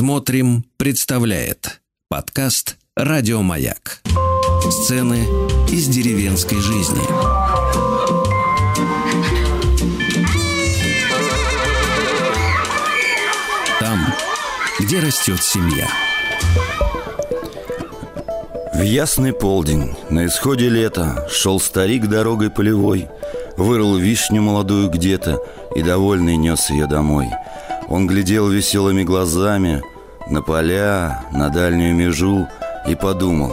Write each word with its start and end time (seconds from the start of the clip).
Смотрим, 0.00 0.64
представляет 0.78 1.82
подкаст 2.08 2.78
Радиомаяк. 2.96 4.00
Сцены 4.70 5.26
из 5.70 5.88
деревенской 5.88 6.56
жизни. 6.58 7.02
Там, 13.78 13.98
где 14.78 15.00
растет 15.00 15.42
семья. 15.42 15.86
В 18.72 18.80
ясный 18.80 19.34
полдень, 19.34 19.94
на 20.08 20.24
исходе 20.24 20.70
лета, 20.70 21.28
Шел 21.30 21.60
старик 21.60 22.06
дорогой 22.06 22.48
полевой, 22.48 23.06
Вырыл 23.58 23.98
вишню 23.98 24.40
молодую 24.40 24.88
где-то 24.88 25.44
И 25.76 25.82
довольный 25.82 26.38
нес 26.38 26.70
ее 26.70 26.86
домой. 26.86 27.28
Он 27.90 28.06
глядел 28.06 28.48
веселыми 28.48 29.02
глазами 29.02 29.82
На 30.30 30.42
поля, 30.42 31.24
на 31.32 31.48
дальнюю 31.48 31.92
межу 31.92 32.46
И 32.86 32.94
подумал, 32.94 33.52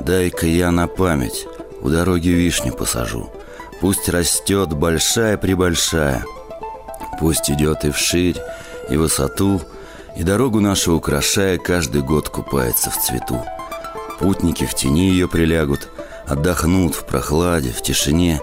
дай-ка 0.00 0.46
я 0.46 0.72
на 0.72 0.88
память 0.88 1.46
У 1.80 1.90
дороги 1.90 2.30
вишню 2.30 2.72
посажу. 2.72 3.30
Пусть 3.80 4.08
растет 4.08 4.72
большая-пребольшая, 4.72 6.24
Пусть 7.20 7.48
идет 7.52 7.84
и 7.84 7.92
вширь, 7.92 8.36
и 8.90 8.96
высоту, 8.96 9.60
И 10.16 10.24
дорогу 10.24 10.58
нашу 10.58 10.96
украшая 10.96 11.56
Каждый 11.58 12.02
год 12.02 12.28
купается 12.28 12.90
в 12.90 13.00
цвету. 13.00 13.40
Путники 14.18 14.66
в 14.66 14.74
тени 14.74 15.08
ее 15.08 15.28
прилягут, 15.28 15.88
Отдохнут 16.26 16.96
в 16.96 17.04
прохладе, 17.04 17.70
в 17.70 17.80
тишине, 17.80 18.40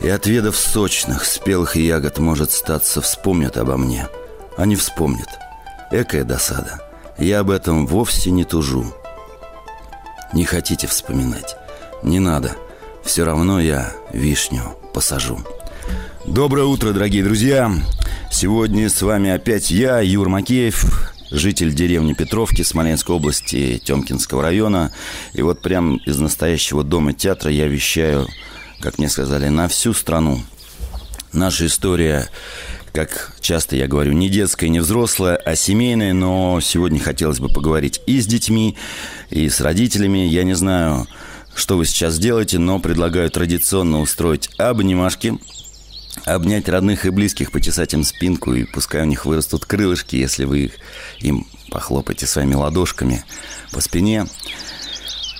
И, 0.00 0.08
отведав 0.08 0.56
сочных, 0.56 1.24
спелых 1.24 1.74
ягод, 1.74 2.18
Может, 2.20 2.52
статься, 2.52 3.00
вспомнят 3.00 3.56
обо 3.56 3.76
мне. 3.76 4.06
Они 4.56 4.76
вспомнят. 4.76 5.28
Экая 5.90 6.22
досада. 6.22 6.91
Я 7.18 7.40
об 7.40 7.50
этом 7.50 7.86
вовсе 7.86 8.30
не 8.30 8.44
тужу. 8.44 8.92
Не 10.32 10.44
хотите 10.44 10.86
вспоминать? 10.86 11.56
Не 12.02 12.18
надо. 12.18 12.56
Все 13.04 13.24
равно 13.24 13.60
я 13.60 13.92
вишню 14.12 14.76
посажу. 14.94 15.40
Доброе 16.24 16.64
утро, 16.64 16.92
дорогие 16.92 17.24
друзья! 17.24 17.70
Сегодня 18.30 18.88
с 18.88 19.02
вами 19.02 19.30
опять 19.30 19.70
я, 19.70 20.00
Юр 20.00 20.28
Макеев, 20.28 21.12
житель 21.30 21.74
деревни 21.74 22.14
Петровки 22.14 22.62
Смоленской 22.62 23.14
области 23.14 23.80
Темкинского 23.84 24.42
района. 24.42 24.92
И 25.32 25.42
вот 25.42 25.60
прям 25.60 25.96
из 25.96 26.18
настоящего 26.18 26.82
дома 26.82 27.12
театра 27.12 27.50
я 27.50 27.66
вещаю, 27.66 28.26
как 28.80 28.98
мне 28.98 29.08
сказали, 29.08 29.48
на 29.48 29.68
всю 29.68 29.92
страну. 29.92 30.40
Наша 31.32 31.66
история, 31.66 32.28
как 32.92 33.34
часто 33.40 33.76
я 33.76 33.88
говорю, 33.88 34.12
не 34.12 34.28
детская, 34.28 34.68
не 34.68 34.80
взрослая, 34.80 35.36
а 35.36 35.56
семейная, 35.56 36.12
но 36.12 36.60
сегодня 36.60 37.00
хотелось 37.00 37.40
бы 37.40 37.48
поговорить 37.48 38.00
и 38.06 38.20
с 38.20 38.26
детьми, 38.26 38.76
и 39.30 39.48
с 39.48 39.60
родителями. 39.60 40.18
Я 40.18 40.44
не 40.44 40.54
знаю, 40.54 41.06
что 41.54 41.76
вы 41.76 41.86
сейчас 41.86 42.18
делаете, 42.18 42.58
но 42.58 42.78
предлагаю 42.78 43.30
традиционно 43.30 44.00
устроить 44.00 44.50
обнимашки– 44.58 45.38
обнять 46.24 46.68
родных 46.68 47.06
и 47.06 47.10
близких, 47.10 47.50
почесать 47.50 47.94
им 47.94 48.04
спинку, 48.04 48.54
и 48.54 48.64
пускай 48.64 49.02
у 49.02 49.06
них 49.06 49.24
вырастут 49.26 49.64
крылышки, 49.64 50.16
если 50.16 50.44
вы 50.44 50.66
их, 50.66 50.72
им 51.18 51.46
похлопаете 51.70 52.26
своими 52.26 52.54
ладошками 52.54 53.24
по 53.72 53.80
спине. 53.80 54.26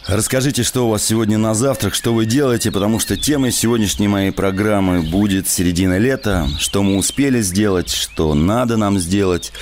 Расскажите, 0.06 0.64
что 0.64 0.86
у 0.86 0.90
вас 0.90 1.04
сегодня 1.04 1.38
на 1.38 1.54
завтрак, 1.54 1.94
что 1.94 2.12
вы 2.12 2.26
делаете, 2.26 2.72
потому 2.72 2.98
что 2.98 3.16
темой 3.16 3.52
сегодняшней 3.52 4.08
моей 4.08 4.32
программы 4.32 5.02
будет 5.02 5.48
середина 5.48 5.96
лета, 5.96 6.48
что 6.58 6.82
мы 6.82 6.96
успели 6.96 7.40
сделать, 7.40 7.88
что 7.88 8.34
надо 8.34 8.76
нам 8.76 8.98
сделать, 8.98 9.52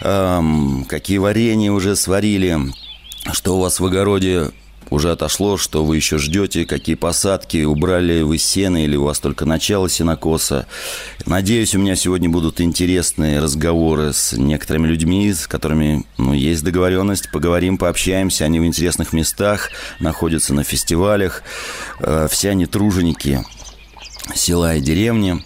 эм, 0.00 0.84
какие 0.88 1.18
варенья 1.18 1.70
уже 1.70 1.94
сварили, 1.94 2.58
что 3.32 3.56
у 3.56 3.60
вас 3.60 3.78
в 3.78 3.86
огороде 3.86 4.50
уже 4.90 5.12
отошло, 5.12 5.56
что 5.56 5.84
вы 5.84 5.96
еще 5.96 6.18
ждете, 6.18 6.64
какие 6.64 6.94
посадки, 6.94 7.64
убрали 7.64 8.22
вы 8.22 8.38
сено 8.38 8.84
или 8.84 8.96
у 8.96 9.04
вас 9.04 9.18
только 9.20 9.44
начало 9.44 9.88
сенокоса. 9.88 10.66
Надеюсь, 11.26 11.74
у 11.74 11.78
меня 11.78 11.96
сегодня 11.96 12.28
будут 12.28 12.60
интересные 12.60 13.40
разговоры 13.40 14.12
с 14.12 14.32
некоторыми 14.32 14.88
людьми, 14.88 15.32
с 15.32 15.46
которыми 15.46 16.04
ну, 16.16 16.32
есть 16.32 16.64
договоренность. 16.64 17.30
Поговорим, 17.30 17.78
пообщаемся. 17.78 18.44
Они 18.44 18.60
в 18.60 18.64
интересных 18.64 19.12
местах, 19.12 19.70
находятся 20.00 20.54
на 20.54 20.64
фестивалях. 20.64 21.42
Э, 22.00 22.28
все 22.30 22.50
они 22.50 22.66
труженики 22.66 23.44
села 24.34 24.76
и 24.76 24.80
деревни. 24.80 25.42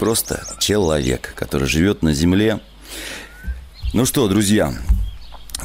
просто 0.00 0.42
человек, 0.58 1.34
который 1.36 1.68
живет 1.68 2.02
на 2.02 2.14
земле. 2.14 2.58
Ну 3.92 4.06
что, 4.06 4.26
друзья, 4.26 4.74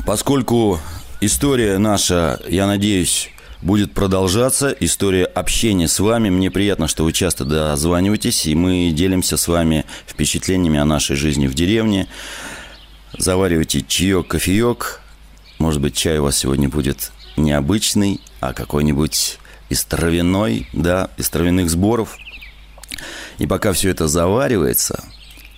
поскольку 0.05 0.79
история 1.19 1.79
наша, 1.79 2.39
я 2.47 2.67
надеюсь, 2.67 3.31
будет 3.61 3.93
продолжаться. 3.93 4.75
История 4.79 5.25
общения 5.25 5.87
с 5.87 5.99
вами. 5.99 6.29
Мне 6.29 6.51
приятно, 6.51 6.87
что 6.87 7.03
вы 7.03 7.13
часто 7.13 7.45
дозваниваетесь, 7.45 8.45
и 8.45 8.55
мы 8.55 8.91
делимся 8.91 9.37
с 9.37 9.47
вами 9.47 9.85
впечатлениями 10.07 10.79
о 10.79 10.85
нашей 10.85 11.15
жизни 11.15 11.47
в 11.47 11.53
деревне. 11.53 12.07
Заваривайте 13.17 13.81
чаек, 13.81 14.27
кофеек. 14.27 15.01
Может 15.57 15.81
быть, 15.81 15.95
чай 15.95 16.19
у 16.19 16.23
вас 16.23 16.37
сегодня 16.37 16.69
будет 16.69 17.11
необычный, 17.35 18.21
а 18.39 18.53
какой-нибудь 18.53 19.39
из 19.69 19.83
травяной, 19.83 20.67
да, 20.73 21.09
из 21.17 21.29
травяных 21.29 21.69
сборов. 21.69 22.17
И 23.37 23.47
пока 23.47 23.73
все 23.73 23.89
это 23.89 24.07
заваривается, 24.07 25.03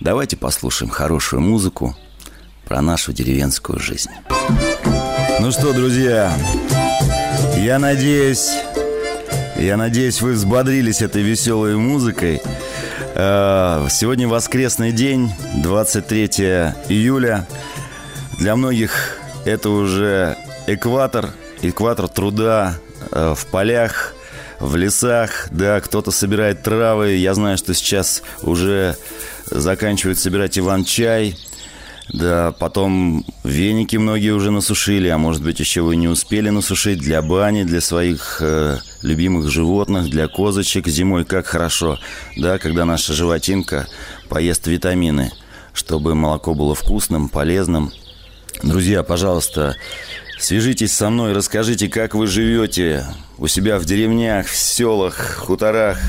давайте 0.00 0.36
послушаем 0.36 0.90
хорошую 0.90 1.40
музыку 1.40 1.96
про 2.64 2.80
нашу 2.80 3.12
деревенскую 3.12 3.78
жизнь. 3.78 4.10
Ну 5.40 5.50
что, 5.50 5.72
друзья, 5.72 6.32
я 7.62 7.78
надеюсь, 7.78 8.50
я 9.56 9.76
надеюсь, 9.76 10.20
вы 10.20 10.32
взбодрились 10.32 11.00
этой 11.00 11.22
веселой 11.22 11.76
музыкой. 11.76 12.42
Э, 13.14 13.86
сегодня 13.88 14.26
воскресный 14.26 14.90
день, 14.90 15.32
23 15.62 16.26
июля. 16.88 17.46
Для 18.38 18.56
многих 18.56 19.16
это 19.44 19.70
уже 19.70 20.36
экватор, 20.66 21.30
экватор 21.62 22.08
труда 22.08 22.74
э, 23.12 23.34
в 23.36 23.46
полях, 23.46 24.14
в 24.58 24.74
лесах. 24.74 25.46
Да, 25.52 25.80
кто-то 25.80 26.10
собирает 26.10 26.64
травы. 26.64 27.12
Я 27.12 27.34
знаю, 27.34 27.58
что 27.58 27.74
сейчас 27.74 28.22
уже 28.42 28.96
заканчивают 29.46 30.18
собирать 30.18 30.58
иван-чай– 30.58 31.36
да, 32.12 32.52
потом 32.52 33.24
веники 33.42 33.96
многие 33.96 34.30
уже 34.30 34.50
насушили, 34.50 35.08
а 35.08 35.16
может 35.16 35.42
быть 35.42 35.60
еще 35.60 35.80
вы 35.80 35.96
не 35.96 36.08
успели 36.08 36.50
насушить 36.50 36.98
для 36.98 37.22
бани, 37.22 37.64
для 37.64 37.80
своих 37.80 38.38
э, 38.40 38.78
любимых 39.02 39.50
животных, 39.50 40.10
для 40.10 40.28
козочек 40.28 40.88
зимой. 40.88 41.24
Как 41.24 41.46
хорошо, 41.46 41.98
да, 42.36 42.58
когда 42.58 42.84
наша 42.84 43.14
животинка 43.14 43.86
поест 44.28 44.66
витамины, 44.66 45.32
чтобы 45.72 46.14
молоко 46.14 46.54
было 46.54 46.74
вкусным, 46.74 47.30
полезным. 47.30 47.90
Друзья, 48.62 49.02
пожалуйста, 49.02 49.74
свяжитесь 50.42 50.92
со 50.92 51.08
мной, 51.08 51.32
расскажите, 51.32 51.88
как 51.88 52.14
вы 52.14 52.26
живете 52.26 53.06
у 53.38 53.46
себя 53.46 53.78
в 53.78 53.84
деревнях, 53.84 54.46
в 54.46 54.56
селах, 54.56 55.14
хуторах, 55.36 56.00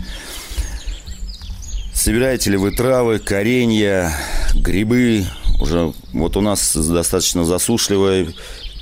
Собираете 1.97 2.51
ли 2.51 2.59
вы 2.59 2.73
травы, 2.73 3.19
коренья, 3.19 4.13
грибы? 4.55 5.25
Уже 5.59 5.95
вот 6.13 6.37
у 6.37 6.43
нас 6.43 6.77
достаточно 6.77 7.43
засушливая 7.43 8.35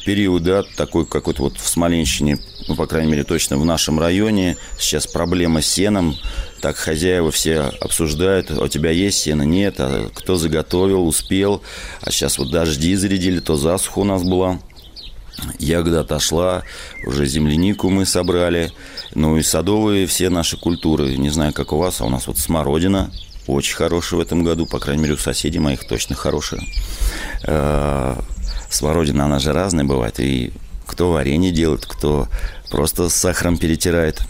период, 0.05 0.43
да, 0.43 0.65
такой 0.77 1.07
какой-то 1.07 1.45
вот 1.45 1.57
в 1.57 1.67
Смоленщине, 1.67 2.39
ну, 2.67 2.75
по 2.75 2.89
крайней 2.89 3.13
мере, 3.13 3.23
точно 3.23 3.57
в 3.57 3.65
нашем 3.65 4.01
районе, 4.01 4.57
сейчас 4.81 5.07
проблема 5.07 5.63
с 5.63 5.67
сеном, 5.67 6.17
так 6.61 6.77
хозяева 6.77 7.31
все 7.31 7.61
обсуждают, 7.81 8.51
«А 8.51 8.65
у 8.65 8.69
тебя 8.69 8.91
есть 8.91 9.19
сено, 9.19 9.43
нет, 9.43 9.77
а 9.79 10.11
кто 10.13 10.35
заготовил, 10.35 11.07
успел, 11.07 11.63
а 12.03 12.11
сейчас 12.11 12.37
вот 12.37 12.51
дожди 12.51 12.97
зарядили, 12.97 13.39
то 13.39 13.55
засуха 13.55 14.01
у 14.01 14.05
нас 14.05 14.25
была. 14.25 14.59
Ягода 15.61 16.01
отошла, 16.01 16.65
уже 17.07 17.27
землянику 17.27 17.91
мы 17.91 18.07
собрали, 18.07 18.73
ну 19.15 19.37
и 19.37 19.43
садовые 19.43 20.07
все 20.07 20.31
наши 20.31 20.57
культуры. 20.57 21.17
Не 21.17 21.31
знаю, 21.31 21.53
как 21.53 21.73
у 21.73 21.79
вас, 21.79 22.01
а 22.01 22.05
у 22.05 22.11
нас 22.11 22.27
вот 22.27 22.39
смородина 22.39 23.11
очень 23.47 23.77
хорошая 23.77 24.19
в 24.19 24.23
этом 24.23 24.43
году, 24.43 24.67
по 24.67 24.79
крайней 24.79 25.03
мере, 25.03 25.15
у 25.15 25.19
соседей 25.19 25.59
моих 25.59 25.87
точно 25.87 26.17
хорошая. 26.17 26.63
Э, 27.47 28.17
смородина, 28.71 29.27
она 29.27 29.39
же 29.39 29.53
разная 29.53 29.85
бывает, 29.85 30.19
и 30.19 30.53
кто 30.87 31.13
варенье 31.13 31.53
делает, 31.53 31.85
кто 31.87 32.29
просто 32.71 33.09
с 33.09 33.15
сахаром 33.15 33.59
перетирает. 33.59 34.23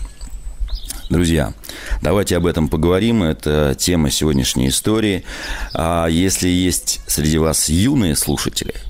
Друзья, 1.11 1.53
давайте 2.03 2.37
об 2.37 2.47
этом 2.47 2.69
поговорим. 2.69 3.23
Это 3.23 3.77
тема 3.79 4.11
сегодняшней 4.11 4.69
истории. 4.69 5.25
А 5.75 6.07
если 6.07 6.49
есть 6.49 7.01
среди 7.07 7.39
вас 7.39 7.69
юные 7.69 8.17
слушатели– 8.17 8.75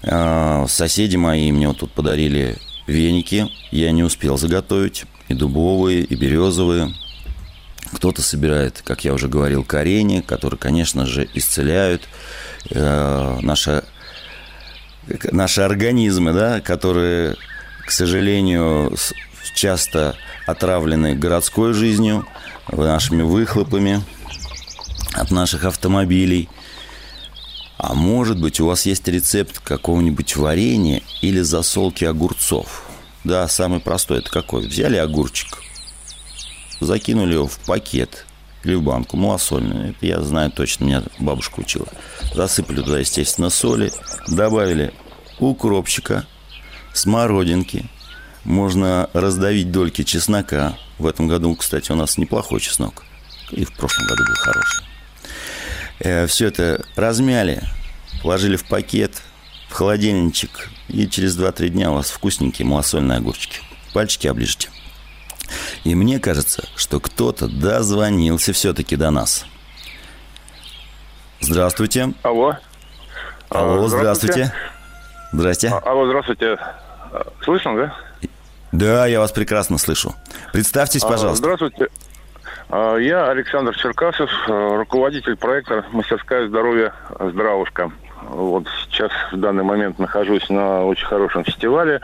А, 0.05 0.67
соседи 0.69 1.17
мои 1.17 1.51
мне 1.51 1.67
вот 1.67 1.81
тут 1.81 1.91
подарили 1.91 2.57
Веники 2.87 3.47
я 3.71 3.91
не 3.93 4.03
успел 4.03 4.39
заготовить. 4.39 5.05
И 5.29 5.35
дубовые, 5.35 6.05
и 6.05 6.15
березовые. 6.15 6.95
Кто-то 7.93 8.23
собирает, 8.23 8.83
как 8.85 9.05
я 9.05 9.15
уже 9.15 9.29
говорил, 9.29 9.65
корени, 9.65 10.21
которые, 10.21 10.59
конечно 10.59 11.07
же, 11.07 11.29
исцеляют 11.35 12.03
э, 12.71 13.39
наши, 13.41 13.85
наши 15.33 15.63
организмы, 15.63 16.33
да, 16.33 16.61
которые, 16.61 17.37
к 17.87 17.91
сожалению, 17.91 18.95
часто 19.55 20.17
отравлены 20.47 21.15
городской 21.15 21.73
жизнью, 21.73 22.27
нашими 22.71 23.23
выхлопами 23.23 24.03
от 25.15 25.31
наших 25.31 25.65
автомобилей. 25.65 26.49
А 27.79 27.95
может 27.95 28.41
быть, 28.41 28.61
у 28.61 28.67
вас 28.67 28.87
есть 28.87 29.07
рецепт 29.09 29.61
какого-нибудь 29.61 30.37
варенья 30.37 31.03
или 31.23 31.41
засолки 31.41 32.05
огурцов? 32.05 32.85
Да, 33.25 33.47
самый 33.49 33.81
простой. 33.81 34.19
Это 34.19 34.31
какой? 34.31 34.67
Взяли 34.67 34.97
огурчик, 34.97 35.59
закинули 36.81 37.35
его 37.35 37.47
в 37.47 37.59
пакет 37.61 38.27
или 38.65 38.75
в 38.75 38.83
банку, 38.83 39.17
малосольную. 39.17 39.91
Это 39.91 40.07
я 40.07 40.21
знаю 40.21 40.51
точно, 40.51 40.85
меня 40.85 41.03
бабушка 41.19 41.61
учила. 41.61 41.87
Засыпали 42.35 42.83
туда, 42.83 42.99
естественно, 42.99 43.51
соли, 43.51 43.93
добавили 44.29 44.93
укропчика, 45.39 46.27
смородинки, 46.93 47.87
можно 48.45 49.11
раздавить 49.13 49.71
дольки 49.71 50.05
чеснока. 50.05 50.77
В 50.99 51.07
этом 51.07 51.29
году, 51.29 51.55
кстати, 51.55 51.93
у 51.93 51.95
нас 51.95 52.19
неплохой 52.19 52.61
чеснок. 52.61 53.05
И 53.51 53.65
в 53.65 53.73
прошлом 53.75 54.07
году 54.07 54.25
был 54.25 54.35
хороший. 54.35 54.87
Э, 56.01 56.27
все 56.27 56.47
это 56.47 56.85
размяли, 56.97 57.63
положили 58.23 58.57
в 58.57 58.65
пакет, 58.65 59.23
в 59.69 59.75
холодильничек, 59.75 60.71
и 60.89 61.07
через 61.09 61.39
2-3 61.39 61.69
дня 61.69 61.91
у 61.91 61.95
вас 61.95 62.11
вкусненькие 62.11 62.67
малосольные 62.67 63.19
огурчики. 63.19 63.61
Пальчики 63.93 64.27
оближите. 64.27 64.71
И 65.85 65.95
мне 65.95 66.19
кажется, 66.19 66.69
что 66.77 67.01
кто-то 67.01 67.49
дозвонился 67.49 68.53
все-таки 68.53 68.97
до 68.97 69.11
нас. 69.11 69.47
Здравствуйте. 71.41 72.13
Алло. 72.23 72.57
Алло, 73.49 73.85
а, 73.85 73.89
здравствуйте. 73.89 74.53
Здрасте. 75.33 75.69
А, 75.69 75.79
алло, 75.91 76.07
здравствуйте. 76.07 76.59
Слышно, 77.43 77.77
да? 77.77 77.97
Да, 78.73 79.07
я 79.07 79.21
вас 79.21 79.33
прекрасно 79.33 79.79
слышу. 79.79 80.15
Представьтесь, 80.53 81.03
а, 81.05 81.09
пожалуйста. 81.09 81.37
Здравствуйте. 81.37 81.89
Я 82.71 83.31
Александр 83.31 83.75
Черкасов, 83.77 84.31
руководитель 84.47 85.37
проекта 85.37 85.87
«Мастерская 85.93 86.49
здоровья 86.49 86.93
Здравушка». 87.19 87.91
Вот 88.31 88.67
сейчас 88.91 89.11
в 89.33 89.37
данный 89.37 89.65
момент 89.65 89.99
нахожусь 89.99 90.49
на 90.49 90.85
очень 90.85 91.07
хорошем 91.07 91.45
фестивале 91.45 92.01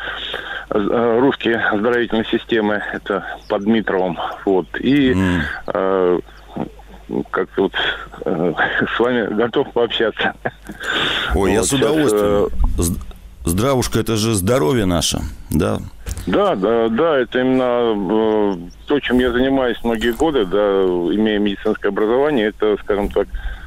э, 0.70 1.18
русские 1.20 1.56
оздоровительные 1.56 2.24
системы. 2.24 2.82
Это 2.92 3.24
под 3.48 3.64
Дмитровым. 3.64 4.18
Вот. 4.44 4.66
И 4.80 5.12
mm. 5.12 5.40
э, 5.74 6.18
как 7.30 7.48
вот 7.56 7.72
э, 8.24 8.52
с 8.94 9.00
вами 9.00 9.34
готов 9.34 9.72
пообщаться. 9.72 10.34
Ой, 11.34 11.34
вот, 11.34 11.46
я 11.48 11.62
с 11.62 11.72
удовольствием. 11.72 12.50
Сейчас, 12.76 12.90
э, 12.90 12.92
Здравушка, 13.46 14.00
это 14.00 14.16
же 14.16 14.34
здоровье 14.34 14.86
наше, 14.86 15.18
да? 15.50 15.76
Да, 16.26 16.54
да, 16.54 16.88
да, 16.88 17.18
это 17.18 17.40
именно 17.40 18.54
э, 18.54 18.70
то, 18.86 19.00
чем 19.00 19.18
я 19.18 19.30
занимаюсь 19.32 19.76
многие 19.84 20.12
годы, 20.12 20.46
да, 20.46 20.58
имея 20.58 21.38
медицинское 21.38 21.88
образование, 21.88 22.46
это, 22.46 22.78
скажем 22.82 23.10
так, 23.10 23.28
Э, 23.28 23.63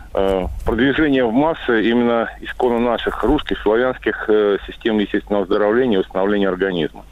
продвижение 0.65 1.25
в 1.25 1.31
массы 1.31 1.89
именно 1.89 2.29
исконно 2.41 2.79
наших 2.79 3.23
русских, 3.23 3.59
славянских 3.61 4.25
э, 4.29 4.57
систем 4.65 4.99
естественного 4.99 5.43
оздоровления 5.43 5.97
и 5.97 6.01
восстановления 6.01 6.49
организма. 6.49 7.05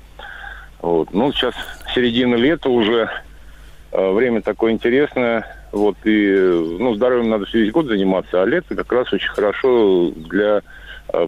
Вот. 0.81 1.13
Ну, 1.13 1.31
сейчас 1.31 1.55
середина 1.93 2.35
лета 2.35 2.69
уже, 2.69 3.09
э, 3.91 4.11
время 4.11 4.41
такое 4.41 4.71
интересное, 4.71 5.45
вот, 5.71 5.97
и, 6.03 6.77
ну, 6.79 6.95
здоровьем 6.95 7.29
надо 7.29 7.45
весь 7.51 7.71
год 7.71 7.87
заниматься, 7.87 8.41
а 8.41 8.45
лето 8.45 8.75
как 8.75 8.91
раз 8.91 9.11
очень 9.11 9.29
хорошо 9.29 10.11
для 10.15 10.61
э, 11.13 11.27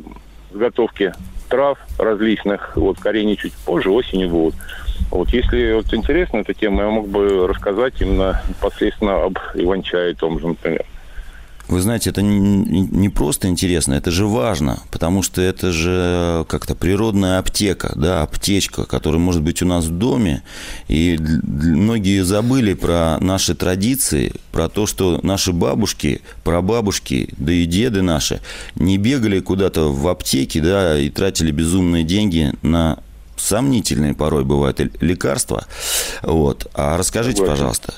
подготовки 0.50 1.14
трав 1.50 1.78
различных, 1.98 2.76
вот 2.76 3.00
коренья 3.00 3.36
чуть 3.36 3.54
позже, 3.54 3.90
осенью 3.90 4.30
будут. 4.30 4.56
Вот 5.12 5.30
если 5.30 5.74
вот 5.74 5.94
интересна 5.94 6.38
эта 6.38 6.54
тема, 6.54 6.84
я 6.84 6.90
мог 6.90 7.08
бы 7.08 7.48
рассказать 7.48 7.94
именно 8.02 8.42
непосредственно 8.50 9.24
об 9.24 9.38
иван-чае 9.54 10.16
том 10.16 10.40
же, 10.40 10.48
например. 10.48 10.86
Вы 11.68 11.82
знаете, 11.82 12.12
это 12.12 12.22
не 12.22 13.10
просто 13.10 13.50
интересно, 13.50 13.96
это 13.96 14.10
же 14.10 14.26
важно, 14.26 14.80
потому 14.90 15.22
что 15.22 15.42
это 15.42 15.74
же 15.74 16.46
как-то 16.48 16.76
природная 16.76 17.40
аптека, 17.40 17.92
да, 17.96 18.24
аптечка, 18.24 18.86
которая 18.86 19.20
может 19.20 19.42
быть 19.42 19.62
у 19.62 19.66
нас 19.66 19.86
в 19.86 19.92
доме. 19.92 20.44
И 20.88 21.20
многие 21.20 22.24
забыли 22.24 22.74
про 22.74 23.18
наши 23.20 23.54
традиции, 23.54 24.34
про 24.54 24.70
то, 24.70 24.86
что 24.86 25.20
наши 25.24 25.52
бабушки, 25.52 26.22
прабабушки, 26.46 27.34
да 27.38 27.52
и 27.52 27.66
деды 27.66 28.02
наши 28.02 28.40
не 28.76 28.98
бегали 28.98 29.42
куда-то 29.42 29.92
в 29.92 30.08
аптеке, 30.08 30.62
да, 30.62 30.98
и 30.98 31.10
тратили 31.10 31.52
безумные 31.52 32.06
деньги 32.06 32.54
на 32.62 33.00
сомнительные 33.36 34.14
порой 34.14 34.44
бывают 34.44 34.80
лекарства. 35.02 35.66
Вот. 36.24 36.68
А 36.74 36.98
расскажите, 36.98 37.38
Согласен. 37.38 37.56
пожалуйста, 37.56 37.94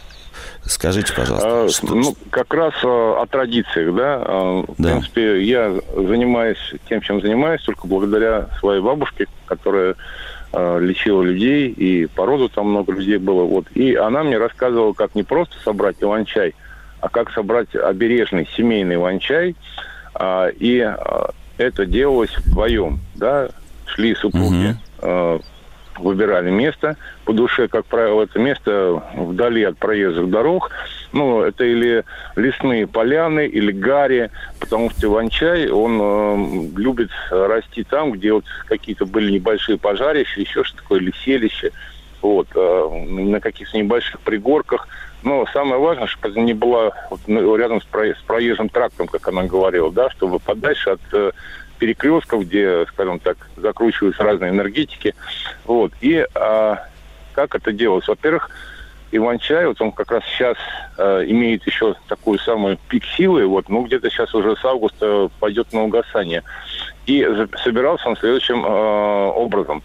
Скажите, 0.66 1.14
пожалуйста. 1.14 1.64
А, 1.64 1.70
что... 1.70 1.96
Ну, 1.96 2.16
как 2.30 2.54
раз 2.54 2.74
а, 2.84 3.22
о 3.22 3.26
традициях, 3.26 3.96
да. 3.96 4.24
А, 4.26 4.64
в 4.68 4.76
да. 4.78 4.90
принципе, 4.90 5.44
я 5.44 5.74
занимаюсь 5.96 6.74
тем, 6.88 7.02
чем 7.02 7.22
занимаюсь, 7.22 7.62
только 7.64 7.88
благодаря 7.88 8.48
своей 8.60 8.82
бабушке, 8.82 9.28
которая 9.46 9.96
лечила 10.52 11.22
людей, 11.22 11.70
и 11.70 12.08
по 12.08 12.26
роду 12.26 12.50
там 12.50 12.72
много 12.72 12.94
людей 12.94 13.18
было. 13.18 13.44
Вот. 13.44 13.68
И 13.76 13.94
она 13.94 14.24
мне 14.24 14.40
рассказывала, 14.40 14.94
как 14.94 15.14
не 15.14 15.22
просто 15.22 15.56
собрать 15.64 15.98
иван-чай, 16.02 16.56
а 17.02 17.10
как 17.10 17.32
собрать 17.34 17.76
обережный 17.76 18.50
семейный 18.58 18.96
иван-чай. 18.96 19.56
А, 20.16 20.48
и 20.48 20.80
а, 20.80 21.30
это 21.60 21.86
делалось 21.86 22.36
вдвоем, 22.38 23.00
да. 23.14 23.50
Шли 23.86 24.16
супруги 24.16 24.76
угу 25.02 25.44
выбирали 26.00 26.50
место 26.50 26.98
по 27.26 27.34
душе, 27.34 27.68
как 27.68 27.86
правило, 27.86 28.24
это 28.24 28.40
место 28.40 29.04
вдали 29.16 29.64
от 29.64 29.78
проезжих 29.78 30.30
дорог. 30.30 30.72
Ну, 31.12 31.42
это 31.42 31.64
или 31.64 32.04
лесные 32.36 32.88
поляны, 32.88 33.48
или 33.48 33.72
гари, 33.72 34.30
потому 34.60 34.90
что 34.90 35.08
иван-чай, 35.08 35.70
он 35.70 36.00
э, 36.02 36.80
любит 36.80 37.10
расти 37.32 37.84
там, 37.84 38.12
где 38.12 38.34
вот 38.34 38.46
какие-то 38.68 39.06
были 39.06 39.32
небольшие 39.32 39.78
пожарища, 39.78 40.40
еще 40.40 40.64
что 40.64 40.78
такое, 40.78 41.00
или 41.00 41.12
селище, 41.24 41.72
вот, 42.22 42.48
э, 42.56 43.06
на 43.10 43.40
каких-то 43.40 43.78
небольших 43.78 44.20
пригорках. 44.22 44.88
Но 45.24 45.46
самое 45.52 45.82
важное, 45.82 46.08
чтобы 46.08 46.30
это 46.30 46.40
не 46.40 46.54
было 46.54 46.94
вот, 47.10 47.20
ну, 47.28 47.56
рядом 47.56 47.82
с, 47.82 47.86
проезжим 48.26 48.70
трактом, 48.70 49.08
как 49.08 49.28
она 49.28 49.44
говорила, 49.44 49.92
да, 49.92 50.10
чтобы 50.12 50.40
подальше 50.40 50.92
от 50.92 51.02
э, 51.12 51.32
перекрестков, 51.80 52.44
где, 52.44 52.86
скажем 52.88 53.20
так, 53.20 53.38
закручиваются 53.58 54.24
разные 54.24 54.52
энергетики. 54.52 55.16
Вот. 55.66 55.94
И 56.02 56.26
а, 56.36 56.86
как 57.34 57.56
это 57.56 57.72
делалось? 57.72 58.08
Во-первых, 58.08 58.50
Иван-чай, 59.12 59.66
вот 59.66 59.82
он 59.82 59.92
как 59.92 60.12
раз 60.12 60.24
сейчас 60.26 60.58
э, 60.98 61.24
имеет 61.28 61.66
еще 61.66 61.96
такую 62.08 62.38
самую 62.38 62.78
пик 62.90 63.04
силы, 63.06 63.46
вот, 63.48 63.68
ну, 63.68 63.84
где-то 63.84 64.10
сейчас 64.10 64.36
уже 64.36 64.56
с 64.56 64.64
августа 64.64 65.30
пойдет 65.40 65.74
на 65.74 65.84
угасание. 65.84 66.44
И 67.08 67.28
собирался 67.64 68.08
он 68.08 68.18
следующим 68.18 68.64
э, 68.64 68.68
образом. 68.68 69.82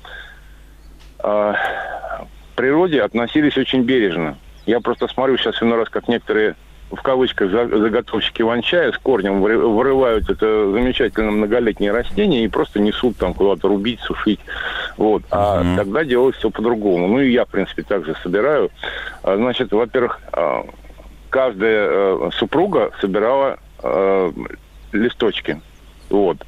Э, 1.21 1.55
к 1.55 2.57
природе 2.57 3.03
относились 3.03 3.57
очень 3.57 3.83
бережно. 3.83 4.37
Я 4.67 4.81
просто 4.81 5.09
смотрю 5.09 5.39
сейчас 5.39 5.63
иной 5.63 5.79
раз, 5.79 5.89
как 5.89 6.07
некоторые 6.07 6.55
в 6.91 7.03
кавычках 7.03 7.51
заготовщики 7.51 8.43
ванчая 8.43 8.93
с 8.93 8.99
корнем 8.99 9.41
вырывают 9.41 10.29
это 10.29 10.71
замечательно 10.71 11.31
многолетнее 11.31 11.93
растение 11.93 12.45
и 12.45 12.49
просто 12.49 12.81
несут 12.81 13.17
там 13.17 13.35
куда-то 13.35 13.69
рубить, 13.69 14.01
сушить. 14.01 14.41
Вот. 14.97 15.23
А 15.31 15.63
mm-hmm. 15.63 15.77
тогда 15.77 16.05
делалось 16.05 16.37
все 16.37 16.51
по-другому. 16.51 17.09
Ну 17.09 17.21
и 17.21 17.33
я, 17.33 17.45
в 17.45 17.49
принципе, 17.49 17.83
также 17.83 18.15
собираю. 18.23 18.71
А, 19.23 19.37
значит, 19.37 19.73
во-первых, 19.73 20.21
а, 20.33 20.67
каждая 21.31 21.89
э, 21.91 22.31
супруга 22.35 22.93
собирала 23.01 23.59
э, 23.83 24.33
листочки. 24.93 25.61
Вот. 26.11 26.39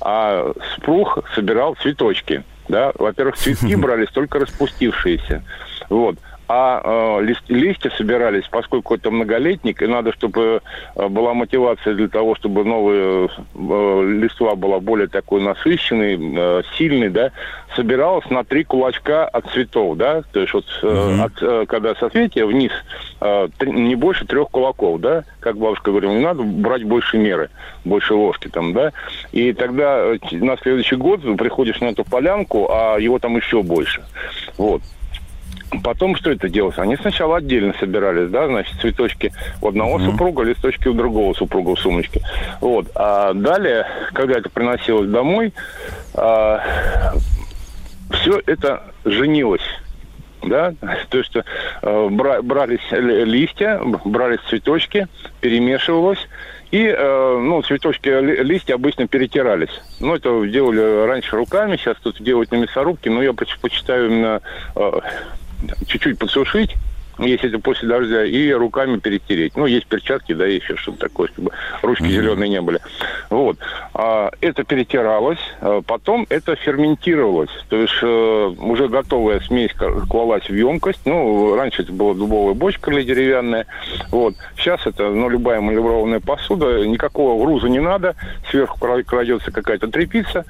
А 0.00 0.52
супруг 0.74 1.24
собирал 1.34 1.74
цветочки. 1.74 2.44
Да? 2.68 2.92
Во-первых, 2.94 3.36
цветки 3.36 3.74
брались 3.76 4.08
только 4.08 4.38
распустившиеся. 4.38 5.42
Вот 5.90 6.16
а 6.52 6.80
э, 7.20 7.22
лист, 7.22 7.42
листья 7.46 7.90
собирались, 7.90 8.42
поскольку 8.50 8.96
это 8.96 9.12
многолетник, 9.12 9.82
и 9.82 9.86
надо, 9.86 10.12
чтобы 10.12 10.62
э, 10.96 11.08
была 11.08 11.32
мотивация 11.32 11.94
для 11.94 12.08
того, 12.08 12.34
чтобы 12.34 12.64
новая 12.64 13.28
э, 13.28 14.18
листва 14.20 14.56
была 14.56 14.80
более 14.80 15.06
такой 15.06 15.42
насыщенной, 15.42 16.18
э, 16.18 16.62
сильной, 16.76 17.08
да, 17.08 17.30
собиралась 17.76 18.28
на 18.30 18.42
три 18.42 18.64
кулачка 18.64 19.28
от 19.28 19.46
цветов, 19.52 19.96
да, 19.96 20.22
то 20.32 20.40
есть 20.40 20.52
вот 20.52 20.64
э, 20.82 21.20
от, 21.22 21.40
э, 21.40 21.66
когда 21.68 21.94
соцветия 21.94 22.44
вниз 22.44 22.72
э, 23.20 23.48
три, 23.56 23.70
не 23.70 23.94
больше 23.94 24.26
трех 24.26 24.50
кулаков, 24.50 25.00
да, 25.00 25.22
как 25.38 25.56
бабушка 25.56 25.92
говорила, 25.92 26.10
не 26.10 26.24
надо 26.24 26.42
брать 26.42 26.82
больше 26.82 27.16
меры, 27.16 27.50
больше 27.84 28.14
ложки 28.14 28.48
там, 28.48 28.72
да, 28.72 28.90
и 29.30 29.52
тогда 29.52 30.00
э, 30.00 30.18
на 30.32 30.56
следующий 30.56 30.96
год 30.96 31.20
приходишь 31.38 31.78
на 31.78 31.90
эту 31.90 32.02
полянку, 32.02 32.68
а 32.72 32.98
его 32.98 33.20
там 33.20 33.36
еще 33.36 33.62
больше, 33.62 34.02
вот. 34.58 34.82
Потом 35.84 36.16
что 36.16 36.30
это 36.30 36.48
делалось? 36.48 36.78
Они 36.78 36.96
сначала 36.96 37.36
отдельно 37.36 37.74
собирались, 37.78 38.28
да, 38.30 38.46
значит, 38.46 38.80
цветочки 38.80 39.32
у 39.62 39.68
одного 39.68 39.98
mm-hmm. 39.98 40.10
супруга, 40.10 40.42
листочки 40.42 40.88
у 40.88 40.94
другого 40.94 41.32
супруга 41.34 41.76
в 41.76 41.78
сумочке. 41.78 42.22
Вот. 42.60 42.88
А 42.94 43.32
далее, 43.34 43.86
когда 44.12 44.38
это 44.38 44.50
приносилось 44.50 45.08
домой, 45.08 45.52
а, 46.14 47.14
все 48.10 48.40
это 48.46 48.82
женилось. 49.04 49.62
Да, 50.42 50.72
то 51.10 51.18
есть 51.18 51.36
э, 51.36 52.08
брались 52.08 52.80
листья, 52.90 53.78
брались 54.06 54.40
цветочки, 54.48 55.06
перемешивалось, 55.42 56.26
и, 56.70 56.86
э, 56.86 57.38
ну, 57.38 57.60
цветочки, 57.62 58.08
листья 58.42 58.76
обычно 58.76 59.06
перетирались. 59.06 59.82
Ну, 60.00 60.14
это 60.14 60.46
делали 60.46 61.06
раньше 61.06 61.36
руками, 61.36 61.76
сейчас 61.76 61.96
тут 62.02 62.22
делают 62.22 62.52
на 62.52 62.56
мясорубке, 62.56 63.10
но 63.10 63.22
я 63.22 63.34
предпочитаю 63.34 64.06
именно 64.06 64.40
э, 64.76 64.90
чуть-чуть 65.86 66.18
подсушить, 66.18 66.76
если 67.26 67.48
это 67.48 67.58
после 67.58 67.88
дождя, 67.88 68.24
и 68.24 68.50
руками 68.52 68.98
перетереть. 68.98 69.56
Ну, 69.56 69.66
есть 69.66 69.86
перчатки, 69.86 70.32
да, 70.32 70.46
еще 70.46 70.76
что-то 70.76 70.98
такое, 70.98 71.28
чтобы 71.28 71.52
ручки 71.82 72.04
mm-hmm. 72.04 72.10
зеленые 72.10 72.48
не 72.48 72.60
были. 72.60 72.80
Вот. 73.28 73.58
А, 73.94 74.30
это 74.40 74.64
перетиралось, 74.64 75.38
а 75.60 75.82
потом 75.82 76.26
это 76.30 76.56
ферментировалось. 76.56 77.50
То 77.68 77.76
есть 77.76 77.94
э, 78.02 78.54
уже 78.58 78.88
готовая 78.88 79.40
смесь 79.40 79.72
клалась 80.08 80.48
в 80.48 80.54
емкость. 80.54 81.00
Ну, 81.04 81.54
раньше 81.54 81.82
это 81.82 81.92
была 81.92 82.14
дубовая 82.14 82.54
бочка 82.54 82.90
или 82.90 83.02
деревянная. 83.02 83.66
Вот. 84.10 84.34
Сейчас 84.56 84.86
это, 84.86 85.10
ну, 85.10 85.28
любая 85.28 85.60
малеврованная 85.60 86.20
посуда, 86.20 86.86
никакого 86.86 87.42
груза 87.42 87.68
не 87.68 87.80
надо, 87.80 88.14
сверху 88.50 88.78
кладется 88.78 89.50
какая-то 89.50 89.88
трепица, 89.88 90.44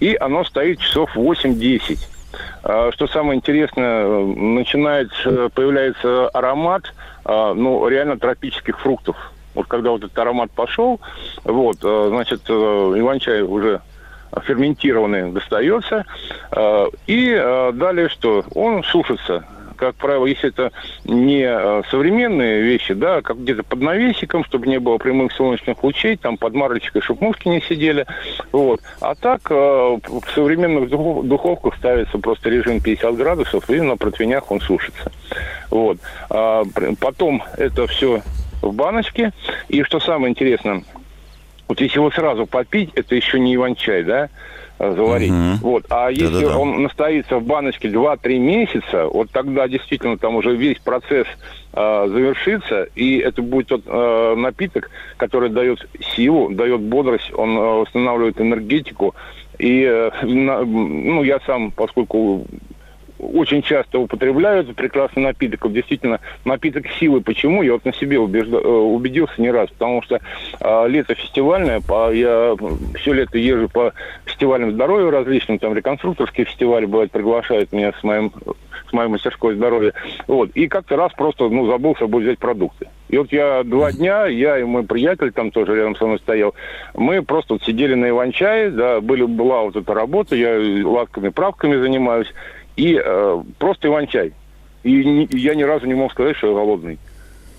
и 0.00 0.16
оно 0.18 0.44
стоит 0.44 0.80
часов 0.80 1.16
8-10. 1.16 2.15
А, 2.62 2.90
что 2.92 3.06
самое 3.06 3.36
интересное, 3.36 4.06
начинает, 4.06 5.10
появляется 5.54 6.28
аромат, 6.28 6.94
а, 7.24 7.54
ну, 7.54 7.86
реально 7.88 8.18
тропических 8.18 8.78
фруктов. 8.78 9.16
Вот 9.54 9.66
когда 9.66 9.90
вот 9.90 10.04
этот 10.04 10.18
аромат 10.18 10.50
пошел, 10.50 11.00
вот, 11.44 11.78
э, 11.82 12.06
значит, 12.10 12.42
э, 12.46 12.52
иван-чай 12.52 13.40
уже 13.40 13.80
ферментированный 14.42 15.32
достается. 15.32 16.04
И 17.06 17.70
далее 17.72 18.10
что? 18.10 18.44
Он 18.54 18.84
сушится 18.84 19.44
как 19.76 19.94
правило, 19.96 20.26
если 20.26 20.48
это 20.48 20.72
не 21.04 21.42
э, 21.42 21.82
современные 21.90 22.62
вещи, 22.62 22.94
да, 22.94 23.22
как 23.22 23.38
где-то 23.38 23.62
под 23.62 23.80
навесиком, 23.80 24.44
чтобы 24.44 24.66
не 24.66 24.78
было 24.78 24.98
прямых 24.98 25.32
солнечных 25.32 25.82
лучей, 25.84 26.16
там 26.16 26.36
под 26.36 26.54
марлечкой, 26.54 27.02
чтобы 27.02 27.24
мушки 27.24 27.48
не 27.48 27.60
сидели. 27.60 28.06
Вот. 28.52 28.80
А 29.00 29.14
так 29.14 29.42
э, 29.50 29.54
в 29.54 30.34
современных 30.34 30.88
духовках 30.88 31.76
ставится 31.76 32.18
просто 32.18 32.50
режим 32.50 32.80
50 32.80 33.16
градусов, 33.16 33.70
и 33.70 33.80
на 33.80 33.96
противнях 33.96 34.50
он 34.50 34.60
сушится. 34.60 35.12
Вот. 35.70 35.98
А 36.30 36.64
потом 37.00 37.42
это 37.56 37.86
все 37.86 38.22
в 38.62 38.72
баночке. 38.72 39.32
И 39.68 39.82
что 39.82 40.00
самое 40.00 40.30
интересное, 40.30 40.82
вот 41.68 41.80
если 41.80 41.98
его 41.98 42.10
сразу 42.10 42.46
попить, 42.46 42.90
это 42.94 43.14
еще 43.14 43.38
не 43.38 43.54
иван-чай, 43.54 44.04
да, 44.04 44.28
заварить. 44.78 45.32
Угу. 45.32 45.70
Вот. 45.70 45.86
А 45.90 46.10
если 46.10 46.44
Да-да-да. 46.44 46.58
он 46.58 46.82
настоится 46.82 47.38
в 47.38 47.44
баночке 47.44 47.88
2-3 47.88 48.38
месяца, 48.38 49.06
вот 49.06 49.30
тогда 49.30 49.68
действительно 49.68 50.18
там 50.18 50.36
уже 50.36 50.54
весь 50.54 50.78
процесс 50.78 51.26
э, 51.72 52.06
завершится, 52.08 52.88
и 52.94 53.18
это 53.18 53.42
будет 53.42 53.68
тот 53.68 53.82
э, 53.86 54.34
напиток, 54.36 54.90
который 55.16 55.50
дает 55.50 55.88
силу, 56.14 56.50
дает 56.50 56.80
бодрость, 56.80 57.32
он 57.34 57.56
э, 57.56 57.60
восстанавливает 57.60 58.40
энергетику. 58.40 59.14
И, 59.58 59.82
э, 59.82 60.10
на, 60.22 60.64
ну, 60.64 61.22
я 61.22 61.40
сам, 61.46 61.70
поскольку 61.70 62.46
очень 63.18 63.62
часто 63.62 63.98
употребляют 63.98 64.74
прекрасный 64.76 65.22
напиток. 65.22 65.72
Действительно, 65.72 66.20
напиток 66.44 66.86
силы. 66.98 67.20
Почему? 67.20 67.62
Я 67.62 67.74
вот 67.74 67.84
на 67.84 67.92
себе 67.92 68.18
убежда, 68.18 68.58
э, 68.58 68.66
убедился 68.66 69.40
не 69.40 69.50
раз. 69.50 69.70
Потому 69.70 70.02
что 70.02 70.20
э, 70.60 70.88
лето 70.88 71.14
фестивальное, 71.14 71.80
по, 71.80 72.12
я 72.12 72.56
все 72.94 73.12
лето 73.12 73.38
езжу 73.38 73.68
по 73.68 73.92
фестивалям 74.24 74.72
здоровья 74.72 75.10
различным, 75.10 75.58
там 75.58 75.74
реконструкторские 75.74 76.46
фестивали 76.46 76.86
бывают, 76.86 77.12
приглашают 77.12 77.72
меня 77.72 77.92
с 77.98 78.02
моим 78.02 78.32
с 78.88 78.92
моей 78.92 79.08
мастерской 79.08 79.54
здоровья. 79.54 79.92
Вот. 80.26 80.50
И 80.50 80.68
как-то 80.68 80.96
раз 80.96 81.12
просто 81.12 81.48
ну, 81.48 81.66
забыл 81.66 81.96
с 81.96 81.98
собой 81.98 82.22
взять 82.22 82.38
продукты. 82.38 82.88
И 83.08 83.18
вот 83.18 83.32
я 83.32 83.62
два 83.62 83.92
дня, 83.92 84.26
я 84.26 84.58
и 84.58 84.64
мой 84.64 84.82
приятель 84.82 85.32
там 85.32 85.50
тоже 85.50 85.76
рядом 85.76 85.96
со 85.96 86.06
мной 86.06 86.18
стоял, 86.18 86.54
мы 86.94 87.22
просто 87.22 87.54
вот 87.54 87.62
сидели 87.62 87.94
на 87.94 88.08
Иван-чае, 88.08 88.70
да, 88.70 89.00
были, 89.00 89.24
была 89.24 89.62
вот 89.62 89.76
эта 89.76 89.94
работа, 89.94 90.34
я 90.34 90.58
латками, 90.84 91.28
правками 91.28 91.76
занимаюсь, 91.76 92.32
и 92.76 93.00
э, 93.02 93.42
просто 93.58 93.88
Иван-чай. 93.88 94.32
И 94.82 95.04
ни, 95.04 95.36
я 95.36 95.54
ни 95.54 95.62
разу 95.62 95.86
не 95.86 95.94
мог 95.94 96.12
сказать, 96.12 96.36
что 96.36 96.48
я 96.48 96.54
голодный. 96.54 96.98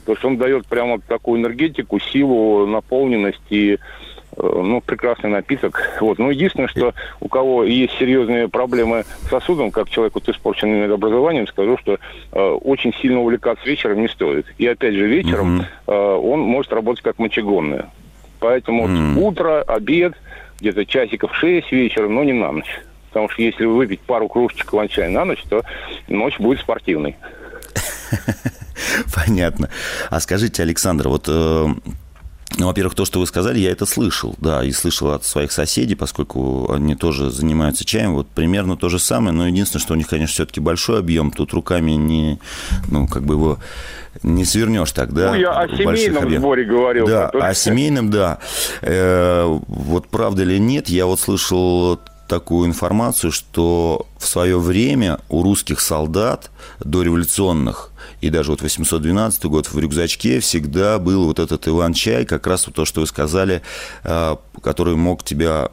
Потому 0.01 0.17
что 0.17 0.27
он 0.29 0.37
дает 0.37 0.65
прямо 0.67 0.99
такую 1.01 1.41
энергетику, 1.41 1.99
силу, 1.99 2.65
наполненность 2.65 3.41
и 3.49 3.77
Э, 4.39 4.61
ну, 4.63 4.81
прекрасный 4.81 5.29
напиток. 5.29 5.81
Вот. 5.99 6.19
Но 6.19 6.29
единственное, 6.29 6.67
что 6.67 6.93
у 7.19 7.27
кого 7.27 7.63
есть 7.63 7.93
серьезные 7.97 8.47
проблемы 8.47 9.03
с 9.23 9.29
сосудом, 9.29 9.71
как 9.71 9.89
человеку 9.89 10.21
с 10.21 10.29
испорченным 10.29 10.91
образованием, 10.91 11.47
скажу, 11.47 11.77
что 11.77 11.97
э, 12.31 12.39
очень 12.39 12.93
сильно 13.01 13.19
увлекаться 13.19 13.65
вечером 13.65 14.01
не 14.01 14.07
стоит. 14.07 14.45
И 14.59 14.67
опять 14.67 14.93
же, 14.93 15.07
вечером 15.07 15.61
mm-hmm. 15.61 15.65
э, 15.87 16.15
он 16.17 16.41
может 16.41 16.71
работать 16.71 17.03
как 17.03 17.17
мочегонное. 17.17 17.89
Поэтому 18.39 18.87
mm-hmm. 18.87 19.13
вот 19.13 19.31
утро, 19.31 19.61
обед, 19.63 20.13
где-то 20.59 20.85
часиков 20.85 21.35
6 21.35 21.71
вечера, 21.71 22.07
но 22.07 22.23
не 22.23 22.33
на 22.33 22.51
ночь. 22.51 22.81
Потому 23.17 23.29
что 23.29 23.41
если 23.41 23.65
выпить 23.65 24.01
пару 24.01 24.27
кружечек 24.27 24.71
ланчая 24.71 25.09
на 25.09 25.25
ночь, 25.25 25.43
то 25.49 25.63
ночь 26.07 26.37
будет 26.37 26.59
спортивной. 26.59 27.15
Понятно. 29.15 29.69
А 30.11 30.19
скажите, 30.19 30.61
Александр, 30.61 31.07
вот 31.07 31.25
э, 31.27 31.65
ну, 32.57 32.67
во-первых, 32.67 32.93
то, 32.93 33.05
что 33.05 33.19
вы 33.19 33.25
сказали, 33.25 33.57
я 33.57 33.71
это 33.71 33.87
слышал, 33.87 34.35
да, 34.37 34.63
и 34.63 34.71
слышал 34.71 35.13
от 35.13 35.25
своих 35.25 35.51
соседей, 35.51 35.95
поскольку 35.95 36.71
они 36.71 36.95
тоже 36.95 37.31
занимаются 37.31 37.85
чаем, 37.85 38.13
вот 38.13 38.27
примерно 38.27 38.77
то 38.77 38.87
же 38.87 38.99
самое, 38.99 39.31
но 39.31 39.47
единственное, 39.47 39.81
что 39.81 39.95
у 39.95 39.97
них, 39.97 40.07
конечно, 40.07 40.33
все-таки 40.35 40.59
большой 40.59 40.99
объем, 40.99 41.31
тут 41.31 41.53
руками 41.53 41.93
не, 41.93 42.39
ну, 42.87 43.07
как 43.07 43.23
бы 43.23 43.33
его 43.33 43.57
не 44.21 44.45
свернешь 44.45 44.91
так, 44.91 45.11
да? 45.11 45.31
Ну, 45.31 45.39
я 45.39 45.59
о 45.59 45.67
семейном 45.67 46.29
сборе 46.37 46.65
говорил. 46.65 47.07
Да, 47.07 47.25
который... 47.25 47.49
о 47.49 47.53
семейном, 47.55 48.11
да. 48.11 48.37
Э, 48.81 49.43
вот 49.67 50.07
правда 50.07 50.43
или 50.43 50.59
нет, 50.59 50.87
я 50.89 51.07
вот 51.07 51.19
слышал 51.19 51.99
такую 52.27 52.67
информацию, 52.67 53.31
что 53.31 54.05
в 54.17 54.27
свое 54.27 54.59
время 54.59 55.19
у 55.29 55.43
русских 55.43 55.79
солдат 55.79 56.51
дореволюционных 56.79 57.91
и 58.21 58.29
даже 58.29 58.51
вот 58.51 58.61
812 58.61 59.45
год 59.45 59.67
в 59.67 59.77
рюкзачке 59.77 60.39
всегда 60.39 60.99
был 60.99 61.25
вот 61.25 61.39
этот 61.39 61.67
Иван-чай, 61.67 62.25
как 62.25 62.47
раз 62.47 62.67
вот 62.67 62.75
то, 62.75 62.85
что 62.85 63.01
вы 63.01 63.07
сказали, 63.07 63.61
а, 64.03 64.39
который 64.61 64.95
мог 64.95 65.23
тебя 65.23 65.69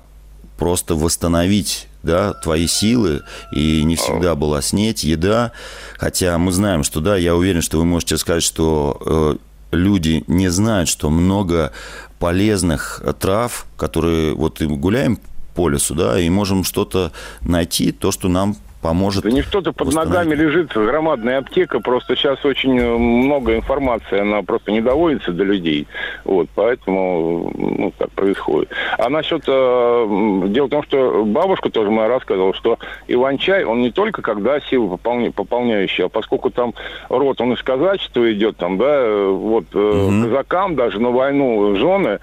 просто 0.59 0.95
восстановить 0.95 1.89
да, 2.03 2.35
твои 2.35 2.67
силы, 2.67 3.23
и 3.53 3.83
не 3.83 3.97
всегда 3.97 4.35
была 4.35 4.61
снеть, 4.61 5.05
еда. 5.05 5.53
Хотя 5.97 6.37
мы 6.37 6.53
знаем, 6.53 6.85
что, 6.85 7.01
да, 7.01 7.17
я 7.17 7.35
уверен, 7.35 7.63
что 7.63 7.79
вы 7.79 7.87
можете 7.87 8.19
сказать, 8.19 8.43
что 8.43 9.01
э, 9.07 9.37
люди 9.75 10.23
не 10.27 10.49
знают, 10.49 10.89
что 10.91 11.09
много 11.09 11.73
полезных 12.19 13.03
трав, 13.19 13.67
которые 13.77 14.35
вот 14.35 14.61
и 14.61 14.67
гуляем 14.67 15.19
по 15.55 15.69
лесу, 15.69 15.95
да, 15.95 16.19
и 16.19 16.29
можем 16.29 16.65
что-то 16.65 17.13
найти, 17.43 17.93
то, 17.93 18.13
что 18.13 18.29
нам 18.29 18.57
поможет. 18.85 19.25
Да 19.25 19.31
не 19.31 19.41
что-то 19.41 19.73
под 19.73 19.95
ногами 19.95 20.35
лежит 20.35 20.75
громадная 20.75 21.39
аптека, 21.39 21.81
просто 21.81 22.17
сейчас 22.17 22.45
очень 22.45 22.79
э, 22.79 22.97
много 22.99 23.57
информации, 23.57 24.21
она 24.21 24.43
просто 24.43 24.73
не 24.73 24.83
доводится 24.83 25.33
до 25.33 25.43
людей, 25.43 25.87
вот, 26.25 26.49
поэтому, 26.55 27.51
ну, 27.57 27.93
так 27.97 28.11
происходит. 28.11 28.69
А 28.99 29.09
насчет, 29.09 29.43
э, 29.47 30.43
дело 30.49 30.67
в 30.67 30.71
том, 30.71 30.83
что 30.83 31.25
бабушка 31.25 31.71
тоже 31.71 31.91
моя 31.91 32.09
рассказывала, 32.09 32.53
что 32.53 32.79
Иван-чай, 33.09 33.65
он 33.65 33.81
не 33.81 33.91
только 33.91 34.21
когда 34.21 34.61
силы 34.61 34.91
пополня, 34.91 35.33
пополняющие, 35.33 36.05
а 36.05 36.11
поскольку 36.11 36.51
там 36.51 36.75
род, 37.09 37.41
он 37.41 37.55
из 37.55 37.63
казачества 37.63 38.31
идет, 38.35 38.59
там, 38.59 38.77
да, 38.77 38.97
э, 38.97 39.29
вот, 39.31 39.75
угу. 39.75 40.25
казакам 40.25 40.77
даже 40.77 41.01
на 41.01 41.09
войну 41.11 41.75
жены, 41.77 42.19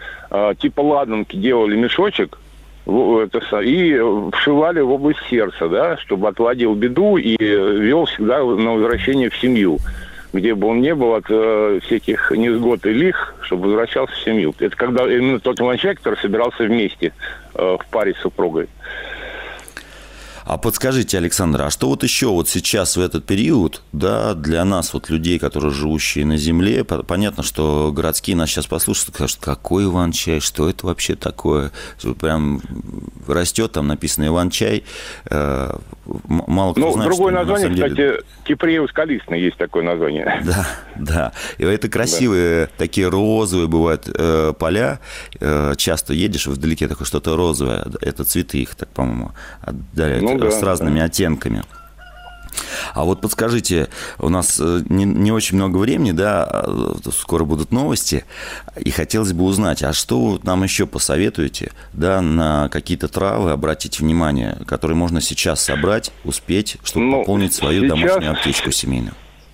типа 0.60 0.82
ладанки 0.82 1.36
делали 1.36 1.76
мешочек, 1.76 2.38
это, 2.86 3.62
и 3.62 4.00
вшивали 4.34 4.82
в 4.82 4.92
область 4.92 5.22
сердца, 5.30 5.70
да, 5.70 5.98
чтобы 5.98 6.28
отводил 6.28 6.74
беду 6.74 7.18
и 7.18 7.38
вел 7.38 8.06
всегда 8.06 8.40
на 8.40 8.74
возвращение 8.74 9.30
в 9.30 9.38
семью 9.38 9.78
где 10.34 10.56
бы 10.56 10.68
он 10.68 10.82
не 10.82 10.96
был 10.96 11.14
от 11.16 11.26
э, 11.30 11.80
всяких 11.84 12.32
несгод 12.32 12.86
и 12.86 12.94
лих, 12.94 13.36
чтобы 13.42 13.68
возвращался 13.68 14.14
в 14.14 14.20
семью. 14.20 14.54
Это 14.60 14.76
когда 14.76 15.04
именно 15.04 15.40
тот 15.40 15.58
человек, 15.58 15.98
который 15.98 16.20
собирался 16.20 16.64
вместе 16.64 17.14
э, 17.54 17.78
в 17.80 17.86
паре 17.88 18.14
с 18.14 18.22
супругой. 18.22 18.68
А 20.46 20.58
подскажите, 20.58 21.18
Александр, 21.18 21.62
а 21.62 21.70
что 21.70 21.88
вот 21.90 22.04
еще 22.04 22.28
вот 22.28 22.50
сейчас 22.50 22.98
в 22.98 23.02
этот 23.02 23.26
период, 23.26 23.82
да, 23.92 24.34
для 24.34 24.66
нас, 24.66 24.94
вот 24.94 25.10
людей, 25.10 25.40
которые 25.40 25.72
живущие 25.72 26.26
на 26.26 26.38
земле, 26.38 26.84
понятно, 26.84 27.44
что 27.44 27.92
городские 27.94 28.36
нас 28.36 28.50
сейчас 28.50 28.68
послушают, 28.68 29.16
скажут, 29.16 29.38
какой 29.42 29.86
Иван-чай, 29.86 30.40
что 30.40 30.70
это 30.70 30.86
вообще 30.86 31.16
такое? 31.16 31.72
Прям 32.20 32.62
растет, 33.28 33.74
там 33.74 33.88
написано 33.88 34.28
Иван-чай, 34.28 34.84
э, 35.26 35.78
мало 36.28 36.74
кто 36.74 36.82
ну, 36.82 36.94
знает, 36.94 37.10
другое 37.10 37.34
что, 37.34 37.44
название, 37.44 37.70
деле... 37.70 37.90
кстати, 37.90 38.26
Кипреус 38.46 38.92
калистный 38.92 39.42
есть 39.42 39.58
такое 39.58 39.84
название. 39.84 40.42
Да, 40.52 40.68
да. 40.96 41.32
И 41.58 41.64
это 41.64 41.90
красивые, 41.90 42.66
да. 42.66 42.72
такие 42.78 43.08
розовые 43.08 43.68
бывают 43.68 44.10
э, 44.14 44.54
поля. 44.58 45.00
Э, 45.40 45.74
часто 45.78 46.14
едешь 46.14 46.48
вдалеке, 46.48 46.88
такое 46.88 47.06
что-то 47.06 47.36
розовое. 47.36 47.86
Это 48.02 48.24
цветы 48.24 48.60
их, 48.60 48.76
так, 48.76 48.90
по-моему, 48.90 49.32
отдаляют. 49.62 50.24
Ну, 50.24 50.38
да, 50.38 50.52
с 50.52 50.62
разными 50.62 51.00
да. 51.00 51.06
оттенками. 51.06 51.64
А 52.94 53.04
вот 53.04 53.22
подскажите, 53.22 53.90
у 54.20 54.30
нас 54.30 54.60
э, 54.60 54.82
не, 54.90 55.06
не 55.06 55.32
очень 55.32 55.58
много 55.58 55.78
времени, 55.78 56.12
да, 56.12 56.44
а, 56.44 56.96
скоро 57.12 57.44
будут 57.44 57.72
новости, 57.72 58.26
и 58.78 58.92
хотелось 58.92 59.34
бы 59.34 59.44
узнать, 59.44 59.84
а 59.84 59.94
что 59.94 60.20
вы 60.20 60.40
нам 60.44 60.64
еще 60.64 60.86
посоветуете, 60.86 61.72
да, 61.94 62.22
на 62.22 62.70
какие-то 62.70 63.08
травы 63.08 63.52
обратить 63.52 64.00
внимание, 64.00 64.58
которые 64.68 64.98
можно 64.98 65.22
сейчас 65.22 65.64
собрать, 65.64 66.12
успеть, 66.24 66.78
чтобы 66.84 67.06
ну, 67.06 67.20
пополнить 67.20 67.54
свою 67.54 67.84
сейчас, 67.84 67.90
домашнюю 67.90 68.32
аптечку 68.32 68.72
семейную? 68.72 69.14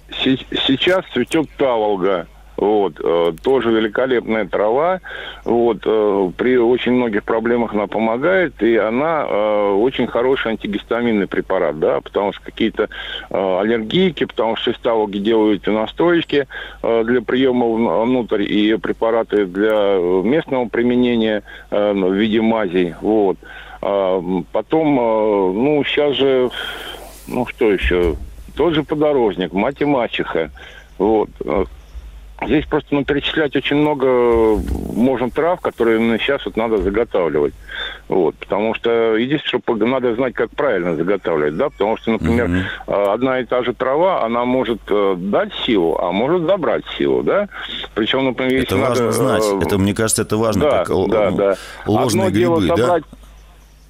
Сейчас 0.10 1.06
цветет 1.14 1.50
таволга, 1.58 2.28
вот, 2.58 3.00
э, 3.02 3.34
тоже 3.44 3.72
великолепная 3.72 4.46
трава. 4.46 5.00
Вот, 5.46 5.84
э, 5.86 6.32
при 6.36 6.58
очень 6.58 6.94
многих 6.94 7.24
проблемах 7.24 7.74
она 7.74 7.88
помогает, 7.88 8.62
и 8.64 8.76
она 8.76 9.26
э, 9.30 9.72
очень 9.74 10.08
хороший 10.08 10.52
антигистаминный 10.52 11.28
препарат, 11.28 11.80
да, 11.80 12.02
потому 12.02 12.34
что 12.34 12.44
какие-то 12.44 12.90
аллергийки, 13.30 14.26
потому 14.26 14.56
что 14.56 14.74
шесталоги 14.74 15.20
делают 15.20 15.68
настоечки 15.68 16.48
э, 16.82 17.04
для 17.06 17.22
приема 17.22 18.04
внутрь 18.04 18.42
и 18.42 18.76
препараты 18.78 19.46
для 19.46 19.98
местного 20.24 20.68
применения 20.68 21.44
в 21.70 22.12
виде 22.14 22.42
мазей. 22.42 22.96
Вот. 23.02 23.38
А, 23.82 24.24
потом, 24.52 24.96
ну, 24.96 25.84
сейчас 25.86 26.16
же, 26.16 26.50
ну, 27.28 27.46
что 27.46 27.72
еще? 27.72 28.16
Тот 28.56 28.74
же 28.74 28.84
подорожник, 28.84 29.54
мать 29.54 29.82
и 29.82 29.86
мачеха. 29.86 30.50
Вот. 30.98 31.30
Э, 32.40 32.46
Здесь 32.46 32.66
просто 32.66 32.94
ну, 32.94 33.04
перечислять 33.04 33.56
очень 33.56 33.78
много 33.78 34.62
можно 34.94 35.30
трав, 35.30 35.60
которые 35.62 35.98
именно 35.98 36.20
сейчас 36.20 36.46
вот 36.46 36.56
надо 36.58 36.78
заготавливать. 36.78 37.54
Вот, 38.08 38.36
потому 38.36 38.74
что 38.76 39.16
единственное, 39.16 39.62
что 39.62 39.76
надо 39.86 40.16
знать, 40.16 40.34
как 40.34 40.52
правильно 40.52 40.96
заготавливать, 40.96 41.58
да, 41.58 41.70
потому 41.70 41.98
что, 41.98 42.12
например, 42.12 42.48
mm-hmm. 42.48 43.14
одна 43.14 43.40
и 43.40 43.46
та 43.46 43.64
же 43.64 43.74
трава, 43.74 44.24
она 44.24 44.46
может 44.46 44.80
э, 44.90 45.16
дать 45.18 45.54
силу, 45.66 45.98
а 46.00 46.12
может 46.12 46.44
забрать 46.44 46.84
силу, 46.98 47.24
да. 47.24 47.50
Причем, 47.96 48.26
например, 48.26 48.64
это 48.64 48.78
важно 48.78 49.06
надо, 49.06 49.18
знать. 49.18 49.44
Э, 49.44 49.60
это, 49.66 49.78
мне 49.78 49.94
кажется, 49.94 50.22
это 50.22 50.38
важно. 50.38 50.62
Да, 50.62 50.86
как 50.86 51.10
да, 51.10 51.32
да. 51.32 51.56
Ложные 51.86 52.28
одно 52.28 52.38
грибы, 52.38 52.62
дело 52.62 52.78
собрать, 52.78 53.04
да? 53.12 53.18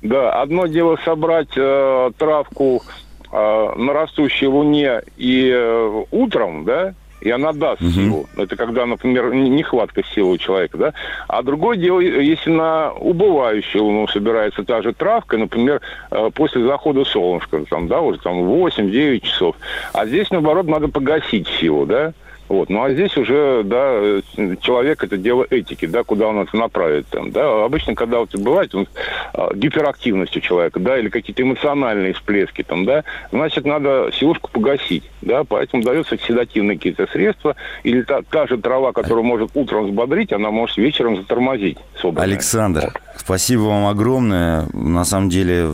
Да, 0.01 0.41
одно 0.41 0.67
дело 0.67 0.97
собрать 1.03 1.49
э, 1.55 2.11
травку 2.17 2.83
э, 3.31 3.73
на 3.75 3.93
растущей 3.93 4.47
луне 4.47 5.01
и 5.17 5.49
э, 5.53 6.03
утром, 6.11 6.65
да, 6.65 6.93
и 7.21 7.29
она 7.29 7.53
даст 7.53 7.81
угу. 7.81 7.91
силу. 7.91 8.29
Это 8.37 8.55
когда, 8.55 8.85
например, 8.85 9.33
нехватка 9.33 10.03
силы 10.13 10.33
у 10.33 10.37
человека, 10.37 10.77
да. 10.77 10.93
А 11.27 11.41
другое 11.41 11.77
дело, 11.77 11.99
если 11.99 12.51
на 12.51 12.91
убывающую 12.91 13.83
луну 13.83 14.07
собирается 14.07 14.63
та 14.63 14.81
же 14.81 14.93
травка, 14.93 15.37
например, 15.37 15.81
э, 16.11 16.29
после 16.33 16.63
захода 16.65 17.05
солнышка, 17.05 17.63
там, 17.69 17.87
да, 17.87 18.01
уже 18.01 18.19
там 18.19 18.35
8-9 18.49 19.21
часов. 19.21 19.55
А 19.93 20.05
здесь, 20.05 20.29
наоборот, 20.31 20.67
надо 20.67 20.87
погасить 20.87 21.47
силу, 21.59 21.85
да. 21.85 22.13
Вот. 22.49 22.69
Ну 22.69 22.83
а 22.83 22.91
здесь 22.91 23.15
уже, 23.17 23.63
да, 23.65 24.21
человек 24.61 25.03
это 25.03 25.17
дело 25.17 25.45
этики, 25.49 25.85
да, 25.85 26.03
куда 26.03 26.27
он 26.27 26.39
это 26.39 26.55
направит. 26.55 27.07
Там, 27.07 27.31
да. 27.31 27.65
Обычно, 27.65 27.95
когда 27.95 28.19
вот 28.19 28.33
бывает 28.35 28.73
он, 28.73 28.87
а, 29.33 29.53
гиперактивность 29.53 30.35
у 30.37 30.39
человека, 30.39 30.79
да, 30.79 30.97
или 30.97 31.09
какие-то 31.09 31.43
эмоциональные 31.43 32.13
всплески, 32.13 32.63
там, 32.63 32.85
да, 32.85 33.03
значит, 33.31 33.65
надо 33.65 34.09
силушку 34.13 34.49
погасить, 34.51 35.03
да, 35.21 35.43
поэтому 35.43 35.83
даются 35.83 36.17
седативные 36.17 36.77
какие-то 36.77 37.07
средства, 37.07 37.55
или 37.83 38.01
та, 38.03 38.21
та 38.21 38.47
же 38.47 38.57
трава, 38.57 38.93
которая 38.93 39.23
может 39.23 39.51
утром 39.53 39.87
взбодрить, 39.87 40.31
она 40.31 40.51
может 40.51 40.77
вечером 40.77 41.17
затормозить. 41.17 41.77
Собранная. 42.01 42.33
Александр, 42.33 42.81
вот. 42.83 42.93
спасибо 43.17 43.61
вам 43.61 43.87
огромное. 43.87 44.67
На 44.73 45.03
самом 45.03 45.29
деле, 45.29 45.71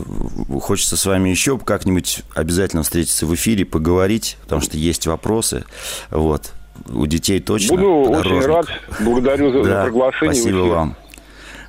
хочется 0.60 0.96
с 0.96 1.06
вами 1.06 1.28
еще 1.28 1.58
как-нибудь 1.58 2.22
обязательно 2.34 2.82
встретиться 2.82 3.26
в 3.26 3.34
эфире, 3.34 3.64
поговорить, 3.64 4.36
потому 4.42 4.60
что 4.60 4.76
есть 4.76 5.06
вопросы. 5.06 5.64
Вот 6.10 6.52
у 6.92 7.06
детей 7.06 7.40
точно. 7.40 7.76
Буду 7.76 8.10
очень 8.10 8.40
рад. 8.40 8.66
Благодарю 9.00 9.52
за, 9.52 9.64
да, 9.64 9.80
за 9.80 9.84
приглашение. 9.84 10.34
Спасибо 10.34 10.58
вам. 10.58 10.96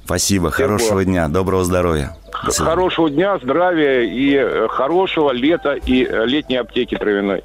Спасибо. 0.05 0.51
Всего. 0.51 0.67
Хорошего 0.67 1.03
дня. 1.03 1.27
Доброго 1.27 1.63
здоровья. 1.63 2.15
Хорошего 2.31 3.09
дня, 3.09 3.39
здравия 3.41 4.01
и 4.01 4.35
э, 4.35 4.67
хорошего 4.69 5.31
лета 5.31 5.73
и 5.73 6.05
э, 6.05 6.25
летней 6.25 6.57
аптеки 6.57 6.95
травяной. 6.95 7.43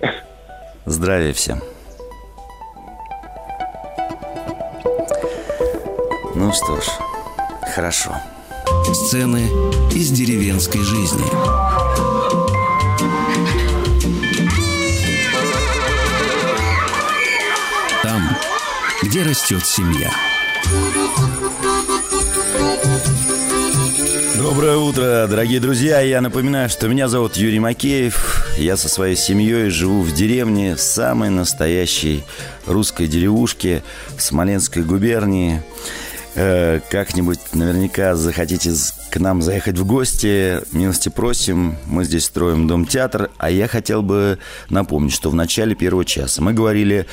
Здравия 0.85 1.33
всем. 1.33 1.61
Ну 6.35 6.53
что 6.53 6.77
ж, 6.81 6.85
хорошо. 7.75 8.13
Сцены 8.93 9.47
из 9.95 10.11
деревенской 10.11 10.81
жизни. 10.81 11.25
Где 19.11 19.25
растет 19.25 19.67
семья. 19.67 20.09
Доброе 24.37 24.77
утро, 24.77 25.27
дорогие 25.29 25.59
друзья. 25.59 25.99
Я 25.99 26.21
напоминаю, 26.21 26.69
что 26.69 26.87
меня 26.87 27.09
зовут 27.09 27.37
Юрий 27.37 27.59
Макеев. 27.59 28.57
Я 28.57 28.77
со 28.77 28.89
своей 28.89 29.17
семьей 29.17 29.69
живу 29.71 30.03
в 30.03 30.13
деревне, 30.13 30.77
самой 30.77 31.29
настоящей 31.31 32.23
русской 32.67 33.09
деревушке 33.09 33.83
в 34.17 34.23
Смоленской 34.23 34.85
губернии. 34.85 35.61
Э, 36.35 36.81
как-нибудь 36.91 37.41
наверняка 37.55 38.15
захотите 38.15 38.73
к 39.11 39.19
нам 39.19 39.43
заехать 39.43 39.79
в 39.79 39.85
гости, 39.85 40.61
милости 40.73 41.09
просим. 41.09 41.77
Мы 41.87 42.05
здесь 42.05 42.25
строим 42.27 42.69
дом-театр. 42.69 43.31
А 43.39 43.51
я 43.51 43.67
хотел 43.67 44.03
бы 44.03 44.39
напомнить, 44.69 45.13
что 45.13 45.31
в 45.31 45.35
начале 45.35 45.75
первого 45.75 46.05
часа 46.05 46.41
мы 46.41 46.53
говорили 46.53 47.07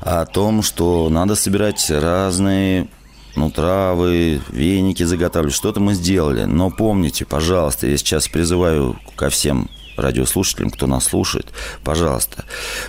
о 0.00 0.24
том, 0.24 0.62
что 0.62 1.08
надо 1.08 1.34
собирать 1.34 1.90
разные 1.90 2.88
ну, 3.34 3.50
травы, 3.50 4.40
веники 4.50 5.02
заготавливать. 5.02 5.54
Что-то 5.54 5.80
мы 5.80 5.94
сделали. 5.94 6.44
Но 6.44 6.70
помните, 6.70 7.24
пожалуйста, 7.24 7.88
я 7.88 7.96
сейчас 7.96 8.28
призываю 8.28 8.98
ко 9.16 9.30
всем 9.30 9.68
радиослушателям, 9.96 10.70
кто 10.70 10.86
нас 10.86 11.04
слушает, 11.04 11.48
пожалуйста, 11.84 12.44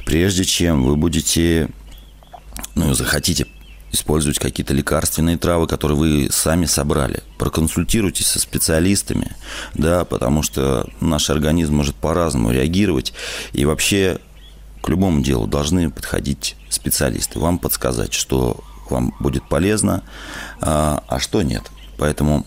прежде 0.06 0.46
чем 0.46 0.84
вы 0.84 0.96
будете, 0.96 1.70
ну, 2.76 2.94
захотите 2.94 3.48
использовать 3.92 4.40
какие-то 4.40 4.74
лекарственные 4.74 5.38
травы, 5.38 5.68
которые 5.68 5.98
вы 5.98 6.30
сами 6.32 6.66
собрали. 6.66 7.24
Проконсультируйтесь 7.38 8.28
со 8.28 8.40
специалистами, 8.40 9.36
да, 9.74 10.06
потому 10.06 10.44
что 10.44 10.88
наш 11.00 11.30
организм 11.30 11.76
может 11.76 11.96
по-разному 11.96 12.52
реагировать. 12.52 13.14
И 13.54 13.66
вообще 13.66 14.20
к 14.82 14.90
любому 14.90 15.22
делу 15.22 15.48
должны 15.48 15.90
подходить 15.90 16.56
специалисты, 16.70 17.40
вам 17.40 17.60
подсказать, 17.60 18.14
что 18.14 18.64
вам 18.90 19.14
будет 19.20 19.48
полезно, 19.48 20.04
а, 20.62 21.04
а 21.08 21.20
что 21.20 21.42
нет. 21.42 21.64
Поэтому 21.98 22.46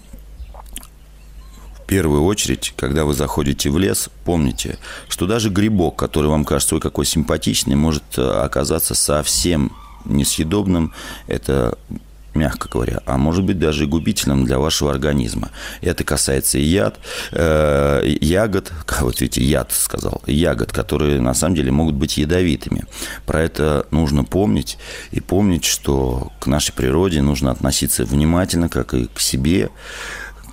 в 1.84 1.86
первую 1.86 2.24
очередь, 2.24 2.72
когда 2.76 3.04
вы 3.04 3.14
заходите 3.14 3.70
в 3.70 3.78
лес, 3.78 4.08
помните, 4.24 4.78
что 5.08 5.26
даже 5.26 5.50
грибок, 5.50 5.96
который 5.96 6.30
вам 6.30 6.44
кажется, 6.44 6.74
ой, 6.74 6.80
какой 6.80 7.04
симпатичный, 7.04 7.76
может 7.76 8.02
э, 8.16 8.22
оказаться 8.22 8.94
совсем 8.94 9.70
несъедобным, 10.04 10.92
это 11.26 11.78
мягко 12.34 12.68
говоря, 12.68 13.00
а 13.06 13.16
может 13.16 13.44
быть 13.44 13.58
даже 13.58 13.84
и 13.84 13.86
губительным 13.86 14.44
для 14.44 14.58
вашего 14.58 14.90
организма. 14.90 15.50
Это 15.80 16.04
касается 16.04 16.58
и 16.58 16.62
яд, 16.62 16.98
э, 17.32 18.02
ягод, 18.20 18.72
вот 19.00 19.20
видите, 19.20 19.42
яд 19.42 19.72
сказал, 19.72 20.22
ягод, 20.26 20.72
которые 20.72 21.20
на 21.20 21.34
самом 21.34 21.54
деле 21.54 21.70
могут 21.70 21.94
быть 21.94 22.16
ядовитыми. 22.16 22.84
Про 23.26 23.42
это 23.42 23.86
нужно 23.90 24.24
помнить 24.24 24.78
и 25.10 25.20
помнить, 25.20 25.64
что 25.64 26.32
к 26.40 26.46
нашей 26.46 26.72
природе 26.72 27.22
нужно 27.22 27.50
относиться 27.50 28.04
внимательно, 28.04 28.68
как 28.68 28.94
и 28.94 29.06
к 29.06 29.20
себе, 29.20 29.70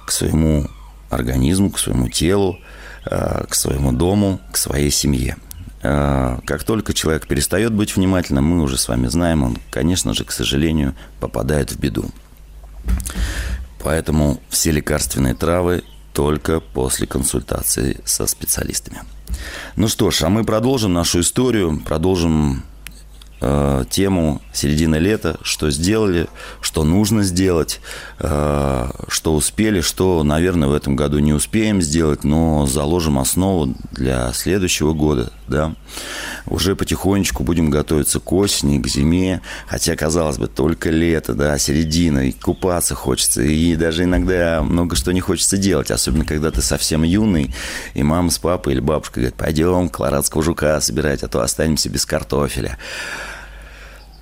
к 0.05 0.11
своему 0.11 0.67
организму, 1.09 1.71
к 1.71 1.79
своему 1.79 2.09
телу, 2.09 2.59
э, 3.05 3.45
к 3.49 3.55
своему 3.55 3.91
дому, 3.91 4.39
к 4.51 4.57
своей 4.57 4.91
семье. 4.91 5.37
Э, 5.83 6.39
как 6.45 6.63
только 6.63 6.93
человек 6.93 7.27
перестает 7.27 7.73
быть 7.73 7.95
внимательным, 7.95 8.45
мы 8.45 8.61
уже 8.61 8.77
с 8.77 8.87
вами 8.87 9.07
знаем, 9.07 9.43
он, 9.43 9.57
конечно 9.69 10.13
же, 10.13 10.25
к 10.25 10.31
сожалению, 10.31 10.95
попадает 11.19 11.71
в 11.71 11.79
беду. 11.79 12.05
Поэтому 13.83 14.39
все 14.49 14.71
лекарственные 14.71 15.33
травы 15.33 15.83
только 16.13 16.59
после 16.59 17.07
консультации 17.07 17.99
со 18.05 18.27
специалистами. 18.27 19.01
Ну 19.75 19.87
что 19.87 20.11
ж, 20.11 20.23
а 20.23 20.29
мы 20.29 20.43
продолжим 20.43 20.93
нашу 20.93 21.21
историю, 21.21 21.81
продолжим 21.83 22.63
э, 23.39 23.85
тему 23.89 24.41
середины 24.53 24.97
лета, 24.97 25.39
что 25.41 25.71
сделали, 25.71 26.27
что 26.61 26.83
нужно 26.83 27.23
сделать, 27.23 27.79
э, 28.19 28.89
что 29.07 29.35
успели, 29.35 29.81
что, 29.81 30.23
наверное, 30.23 30.69
в 30.69 30.73
этом 30.73 30.95
году 30.95 31.19
не 31.19 31.33
успеем 31.33 31.81
сделать, 31.81 32.23
но 32.23 32.67
заложим 32.67 33.17
основу 33.17 33.73
для 33.91 34.31
следующего 34.33 34.93
года, 34.93 35.31
да. 35.51 35.75
Уже 36.47 36.75
потихонечку 36.75 37.43
будем 37.43 37.69
готовиться 37.69 38.19
к 38.19 38.33
осени, 38.33 38.81
к 38.81 38.87
зиме, 38.87 39.41
хотя, 39.67 39.95
казалось 39.95 40.39
бы, 40.39 40.47
только 40.47 40.89
лето, 40.89 41.35
да, 41.35 41.57
середина, 41.59 42.27
и 42.27 42.31
купаться 42.31 42.95
хочется, 42.95 43.43
и 43.43 43.75
даже 43.75 44.05
иногда 44.05 44.63
много 44.63 44.95
что 44.95 45.11
не 45.11 45.21
хочется 45.21 45.57
делать, 45.57 45.91
особенно 45.91 46.25
когда 46.25 46.49
ты 46.49 46.63
совсем 46.63 47.03
юный, 47.03 47.53
и 47.93 48.01
мама 48.01 48.31
с 48.31 48.39
папой 48.39 48.73
или 48.73 48.79
бабушка 48.79 49.19
говорят, 49.19 49.35
пойдем 49.35 49.89
колорадского 49.89 50.41
жука 50.41 50.81
собирать, 50.81 51.21
а 51.21 51.27
то 51.27 51.41
останемся 51.41 51.89
без 51.89 52.07
картофеля. 52.07 52.79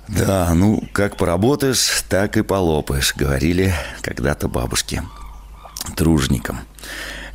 Да, 0.08 0.52
ну, 0.54 0.82
как 0.92 1.16
поработаешь, 1.16 2.04
так 2.08 2.36
и 2.36 2.42
полопаешь, 2.42 3.14
говорили 3.14 3.72
когда-то 4.02 4.48
бабушки 4.48 5.02
тружникам, 5.94 6.60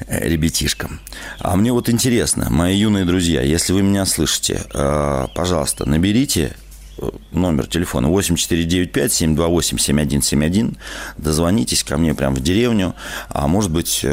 ребятишкам. 0.07 0.99
А 1.39 1.55
мне 1.55 1.71
вот 1.71 1.89
интересно, 1.89 2.49
мои 2.49 2.75
юные 2.77 3.05
друзья, 3.05 3.41
если 3.41 3.73
вы 3.73 3.81
меня 3.83 4.05
слышите, 4.05 4.63
э, 4.73 5.27
пожалуйста, 5.33 5.89
наберите 5.89 6.55
э, 6.97 7.09
номер 7.31 7.67
телефона 7.67 8.07
8495-728-7171, 8.07 10.77
дозвонитесь 11.17 11.83
ко 11.83 11.97
мне 11.97 12.13
прямо 12.13 12.35
в 12.35 12.41
деревню, 12.41 12.93
а 13.29 13.47
может 13.47 13.71
быть, 13.71 14.05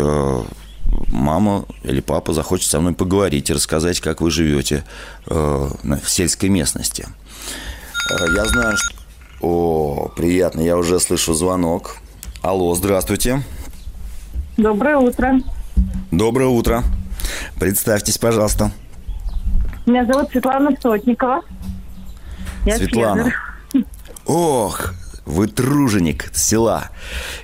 мама 1.09 1.65
или 1.85 2.01
папа 2.01 2.33
захочет 2.33 2.71
со 2.71 2.81
мной 2.81 2.95
поговорить 2.95 3.51
и 3.51 3.55
рассказать, 3.55 4.01
как 4.01 4.21
вы 4.21 4.31
живете 4.31 4.85
в 5.27 6.03
сельской 6.07 6.49
местности– 6.49 7.07
Э, 8.11 8.27
я 8.37 8.45
знаю, 8.47 8.77
что... 8.77 8.97
О, 9.41 10.09
приятно, 10.15 10.61
я 10.61 10.77
уже 10.77 11.01
слышу 11.01 11.35
звонок. 11.35 11.97
Алло, 12.43 12.75
здравствуйте. 12.75 13.43
Доброе 14.57 14.99
утро. 14.99 15.41
Доброе 16.11 16.49
утро. 16.49 16.83
Представьтесь, 17.59 18.19
пожалуйста. 18.19 18.71
Меня 19.87 20.05
зовут 20.07 20.31
Светлана 20.31 20.71
Сотникова. 20.81 21.43
Я 22.65 22.77
Светлана. 22.77 23.33
Фермер. 23.73 23.87
Ох, 24.27 24.95
вы 25.25 25.49
труженик 25.49 26.31
села. 26.35 26.91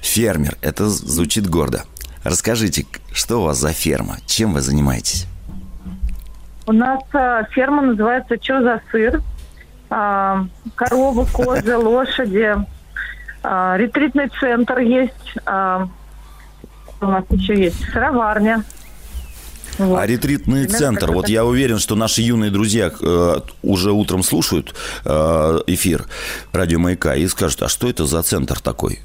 Фермер. 0.01 0.57
Это 0.61 0.89
звучит 0.89 1.49
гордо. 1.49 1.85
Расскажите, 2.23 2.87
что 3.13 3.39
у 3.39 3.45
вас 3.45 3.59
за 3.59 3.73
ферма? 3.73 4.19
Чем 4.27 4.53
вы 4.53 4.61
занимаетесь? 4.61 5.27
У 6.67 6.73
нас 6.73 7.01
э, 7.15 7.45
ферма 7.53 7.83
называется 7.83 8.37
«Чё 8.37 8.63
за 8.63 8.83
сыр?» 8.93 9.23
а, 9.91 10.45
коровы, 10.75 11.27
козы, 11.27 11.77
лошади. 11.79 12.57
А, 13.43 13.77
ретритный 13.77 14.29
центр 14.41 14.79
есть. 14.79 15.35
А, 15.47 15.89
у 17.01 17.07
нас 17.07 17.25
еще 17.31 17.59
есть 17.59 17.85
сыроварня. 17.93 18.65
Вот. 19.79 20.01
А 20.01 20.07
ретритный 20.07 20.67
центр, 20.67 21.13
вот 21.13 21.29
я 21.29 21.45
уверен, 21.45 21.79
что 21.79 21.95
наши 21.95 22.21
юные 22.23 22.51
друзья 22.51 22.91
э, 23.01 23.37
уже 23.63 23.93
утром 23.93 24.25
слушают 24.25 24.75
э, 25.05 25.59
эфир 25.69 26.07
радио 26.53 26.81
Маяка 26.81 27.15
и 27.15 27.29
скажут, 27.29 27.63
а 27.63 27.69
что 27.69 27.89
это 27.89 28.05
за 28.05 28.23
центр 28.23 28.59
такой? 28.59 28.99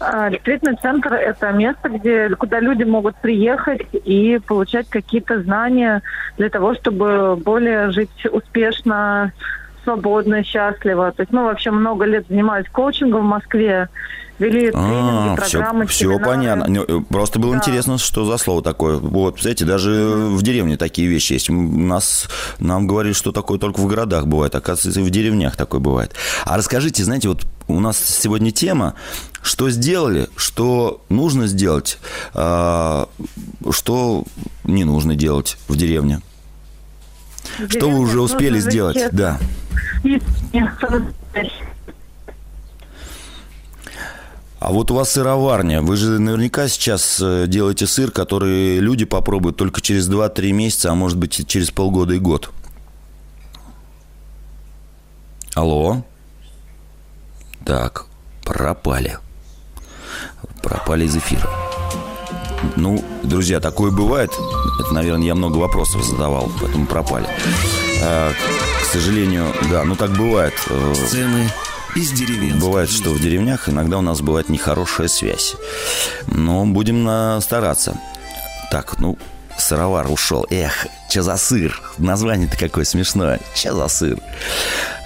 А, 0.00 0.28
ретритный 0.28 0.76
центр– 0.80 1.12
это 1.14 1.50
место, 1.52 1.88
где, 1.88 2.30
куда 2.30 2.60
люди 2.60 2.84
могут 2.84 3.16
приехать 3.16 3.82
и 3.92 4.38
получать 4.44 4.88
какие-то 4.88 5.42
знания 5.42 6.02
для 6.36 6.50
того, 6.50 6.74
чтобы 6.74 7.36
более 7.36 7.90
жить 7.90 8.26
успешно, 8.30 9.32
свободно, 9.88 10.44
счастливо. 10.44 11.12
То 11.12 11.22
есть 11.22 11.32
мы 11.32 11.44
вообще 11.44 11.70
много 11.70 12.04
лет 12.04 12.26
занимались 12.28 12.66
коучингом 12.70 13.22
в 13.22 13.28
Москве, 13.28 13.88
вели 14.38 14.70
тренинги, 14.70 15.32
А, 15.32 15.34
программы, 15.36 15.86
все, 15.86 16.10
все 16.10 16.18
понятно. 16.24 16.66
Ну, 16.68 16.84
э, 16.86 17.00
Просто 17.08 17.38
было 17.38 17.52
Да. 17.52 17.58
интересно, 17.58 17.98
что 17.98 18.24
за 18.24 18.36
слово 18.36 18.62
такое. 18.62 18.96
Вот, 18.98 19.34
представляете, 19.34 19.64
даже 19.64 19.90
в 19.90 20.42
деревне 20.42 20.76
такие 20.76 21.08
вещи 21.08 21.32
есть. 21.32 21.48
М, 21.50 21.88
Нас, 21.88 22.28
нам 22.58 22.86
говорили, 22.86 23.14
что 23.14 23.32
такое 23.32 23.58
только 23.58 23.80
в 23.80 23.86
городах 23.86 24.26
бывает. 24.26 24.54
Оказывается, 24.54 25.00
и 25.00 25.02
в 25.02 25.10
деревнях 25.10 25.56
такое 25.56 25.80
бывает. 25.80 26.12
А 26.44 26.56
расскажите, 26.56 27.02
знаете, 27.02 27.28
вот 27.28 27.46
у 27.66 27.80
нас 27.80 27.98
сегодня 27.98 28.50
тема, 28.52 28.94
что 29.42 29.70
сделали, 29.70 30.28
что 30.36 31.00
нужно 31.08 31.46
сделать, 31.46 31.98
а, 32.34 33.08
что 33.70 34.24
не 34.64 34.84
нужно 34.84 35.14
делать 35.16 35.56
в 35.66 35.76
деревне. 35.76 36.20
Что 37.68 37.90
вы 37.90 37.98
уже 37.98 38.20
успели 38.20 38.58
сделать? 38.60 38.98
Да. 39.12 39.38
А 44.60 44.72
вот 44.72 44.90
у 44.90 44.94
вас 44.94 45.12
сыроварня. 45.12 45.82
Вы 45.82 45.96
же 45.96 46.18
наверняка 46.18 46.66
сейчас 46.66 47.20
э, 47.22 47.46
делаете 47.46 47.86
сыр, 47.86 48.10
который 48.10 48.78
люди 48.78 49.04
попробуют 49.04 49.56
только 49.56 49.80
через 49.80 50.10
2-3 50.10 50.50
месяца, 50.50 50.90
а 50.90 50.94
может 50.96 51.16
быть 51.16 51.46
через 51.46 51.70
полгода 51.70 52.14
и 52.14 52.18
год. 52.18 52.50
Алло? 55.54 56.04
Так, 57.64 58.06
пропали. 58.44 59.18
Пропали 60.60 61.04
из 61.04 61.16
эфира. 61.16 61.48
Ну, 62.76 63.04
друзья, 63.22 63.60
такое 63.60 63.90
бывает. 63.90 64.30
Это, 64.80 64.92
наверное, 64.94 65.26
я 65.26 65.34
много 65.34 65.58
вопросов 65.58 66.04
задавал, 66.04 66.50
поэтому 66.60 66.86
пропали. 66.86 67.26
А, 68.02 68.32
к 68.82 68.84
сожалению, 68.92 69.46
да, 69.70 69.84
ну 69.84 69.94
так 69.96 70.10
бывает. 70.12 70.54
Э, 70.68 70.94
Сцены 70.94 71.48
из 71.94 72.10
деревенской 72.12 72.60
Бывает, 72.60 72.90
что 72.90 73.10
в 73.10 73.20
деревнях 73.20 73.68
иногда 73.68 73.98
у 73.98 74.02
нас 74.02 74.20
бывает 74.20 74.48
нехорошая 74.48 75.08
связь. 75.08 75.54
Но 76.26 76.64
будем 76.66 77.04
на- 77.04 77.40
стараться. 77.40 77.98
Так, 78.70 78.98
ну, 79.00 79.16
сыровар 79.58 80.10
ушел. 80.10 80.46
Эх, 80.50 80.86
че 81.10 81.22
за 81.22 81.36
сыр? 81.36 81.80
Название-то 81.98 82.56
какое 82.58 82.84
смешное. 82.84 83.40
Че 83.54 83.72
за 83.74 83.88
сыр? 83.88 84.18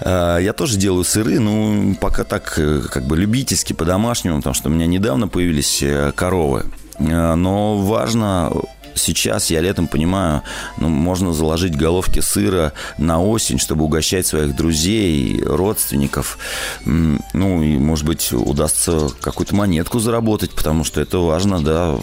А, 0.01 0.38
Я 0.38 0.53
тоже 0.53 0.77
делаю 0.77 1.05
сыры, 1.05 1.38
ну, 1.38 1.95
пока 2.01 2.25
так, 2.25 2.55
э, 2.59 2.81
как 2.91 3.07
бы 3.07 3.17
любительски, 3.17 3.73
по-домашнему, 3.73 4.38
потому 4.38 4.55
что 4.55 4.69
у 4.69 4.73
меня 4.73 4.87
недавно 4.87 5.29
появились 5.29 5.83
э, 5.83 6.12
коровы. 6.15 6.65
Э, 7.09 7.35
Но 7.35 7.77
важно 7.79 8.53
сейчас, 8.95 9.51
я 9.51 9.61
летом 9.61 9.87
понимаю, 9.87 10.43
ну, 10.79 10.88
можно 10.88 11.33
заложить 11.33 11.77
головки 11.77 12.21
сыра 12.21 12.73
на 12.99 13.23
осень, 13.23 13.59
чтобы 13.59 13.85
угощать 13.85 14.27
своих 14.27 14.55
друзей, 14.55 15.43
родственников. 15.43 16.38
Ну, 16.85 17.62
и, 17.62 17.77
может 17.79 18.05
быть, 18.05 18.33
удастся 18.33 19.09
какую-то 19.21 19.55
монетку 19.55 19.99
заработать, 19.99 20.53
потому 20.53 20.85
что 20.85 21.01
это 21.01 21.19
важно, 21.19 21.62
да. 21.62 21.97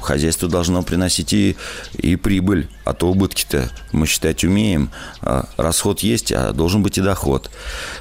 Хозяйство 0.00 0.48
должно 0.48 0.82
приносить 0.82 1.32
и, 1.32 1.56
и 1.98 2.16
прибыль, 2.16 2.68
а 2.84 2.92
то 2.92 3.08
убытки-то 3.08 3.70
мы 3.92 4.06
считать 4.06 4.44
умеем. 4.44 4.90
А 5.22 5.48
Расход 5.56 6.00
есть, 6.00 6.32
а 6.32 6.52
должен 6.52 6.82
быть 6.82 6.98
и 6.98 7.02
доход. 7.02 7.50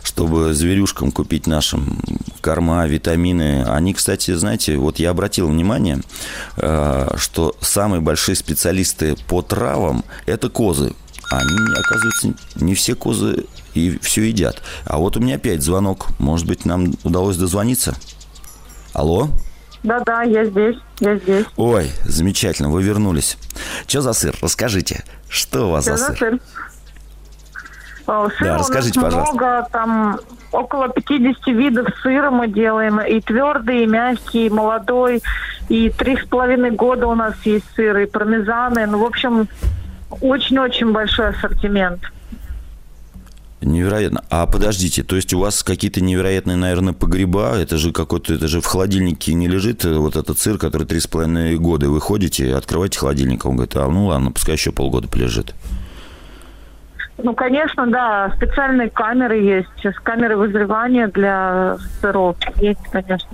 Чтобы 0.03 0.53
зверюшкам 0.53 1.11
купить 1.11 1.47
нашим 1.47 2.01
корма, 2.41 2.87
витамины. 2.87 3.63
Они, 3.63 3.93
кстати, 3.93 4.33
знаете, 4.33 4.77
вот 4.77 4.99
я 4.99 5.11
обратил 5.11 5.47
внимание, 5.47 6.01
э, 6.57 7.15
что 7.17 7.55
самые 7.61 8.01
большие 8.01 8.35
специалисты 8.35 9.15
по 9.27 9.41
травам– 9.41 10.03
это 10.25 10.49
козы. 10.49 10.93
Они, 11.31 11.57
оказывается, 11.77 12.33
не 12.55 12.73
все 12.73 12.95
козы 12.95 13.45
и 13.73 13.99
все 14.01 14.23
едят. 14.23 14.61
А 14.85 14.97
вот 14.97 15.17
у 15.17 15.19
меня 15.19 15.35
опять 15.35 15.61
звонок. 15.61 16.07
Может 16.17 16.47
быть, 16.47 16.65
нам 16.65 16.95
удалось 17.03 17.37
дозвониться? 17.37 17.95
Алло? 18.93 19.29
Да-да, 19.83 20.23
я 20.23 20.45
здесь, 20.45 20.75
я 20.99 21.15
здесь. 21.17 21.45
Ой, 21.55 21.91
замечательно, 22.03 22.69
вы 22.69 22.83
вернулись. 22.83 23.37
Что 23.87 24.01
за 24.01 24.13
сыр? 24.13 24.35
Расскажите, 24.41 25.03
что 25.29 25.67
у 25.67 25.71
вас 25.71 25.85
Что 25.85 25.97
за 25.97 26.05
сыр? 26.05 26.17
сыр? 26.17 26.39
Сыра 26.39 26.39
Да, 28.05 28.19
у 28.19 28.23
нас 28.23 28.59
расскажите, 28.61 28.99
пожалуйста. 28.99 29.35
много, 29.35 29.67
там 29.71 30.19
около 30.51 30.89
50 30.89 31.47
видов 31.47 31.87
сыра 32.01 32.31
мы 32.31 32.47
делаем, 32.47 32.99
и 32.99 33.21
твердый, 33.21 33.83
и 33.83 33.87
мягкий, 33.87 34.47
и 34.47 34.49
молодой, 34.49 35.21
и 35.69 35.89
три 35.91 36.17
с 36.17 36.25
половиной 36.25 36.71
года 36.71 37.07
у 37.07 37.15
нас 37.15 37.35
есть 37.43 37.65
сыр, 37.75 37.97
и 37.99 38.05
пармезаны, 38.07 38.85
ну, 38.87 38.99
в 38.99 39.05
общем, 39.05 39.47
очень-очень 40.21 40.91
большой 40.91 41.29
ассортимент. 41.29 42.01
Невероятно. 43.61 44.23
А 44.29 44.45
подождите, 44.45 45.03
то 45.03 45.17
есть 45.17 45.33
у 45.33 45.39
вас 45.39 45.63
какие-то 45.63 45.99
невероятные, 45.99 46.55
наверное, 46.55 46.93
погреба? 46.93 47.57
Это 47.57 47.77
же 47.77 47.91
какой-то, 47.91 48.33
это 48.33 48.47
же 48.47 48.61
в 48.61 48.65
холодильнике 48.65 49.33
не 49.33 49.49
лежит 49.49 49.83
э, 49.83 49.95
вот 49.95 50.15
этот 50.15 50.39
сыр, 50.39 50.57
который 50.57 50.87
три 50.87 51.01
с 51.01 51.07
половиной 51.07 51.57
года. 51.57 51.89
Вы 51.89 51.99
ходите, 51.99 52.55
открываете 52.55 52.99
холодильник, 52.99 53.45
он 53.45 53.55
говорит, 53.55 53.75
а 53.75 53.87
ну 53.89 54.05
ладно, 54.05 54.31
пускай 54.31 54.55
еще 54.55 54.71
полгода 54.71 55.09
полежит. 55.09 55.53
Ну, 57.21 57.33
конечно, 57.33 57.85
да, 57.87 58.31
специальные 58.37 58.89
камеры 58.89 59.39
есть, 59.39 59.67
сейчас 59.77 59.95
камеры 59.95 60.37
вызревания 60.37 61.09
для 61.09 61.77
сыров 61.99 62.37
есть, 62.61 62.79
конечно. 62.91 63.29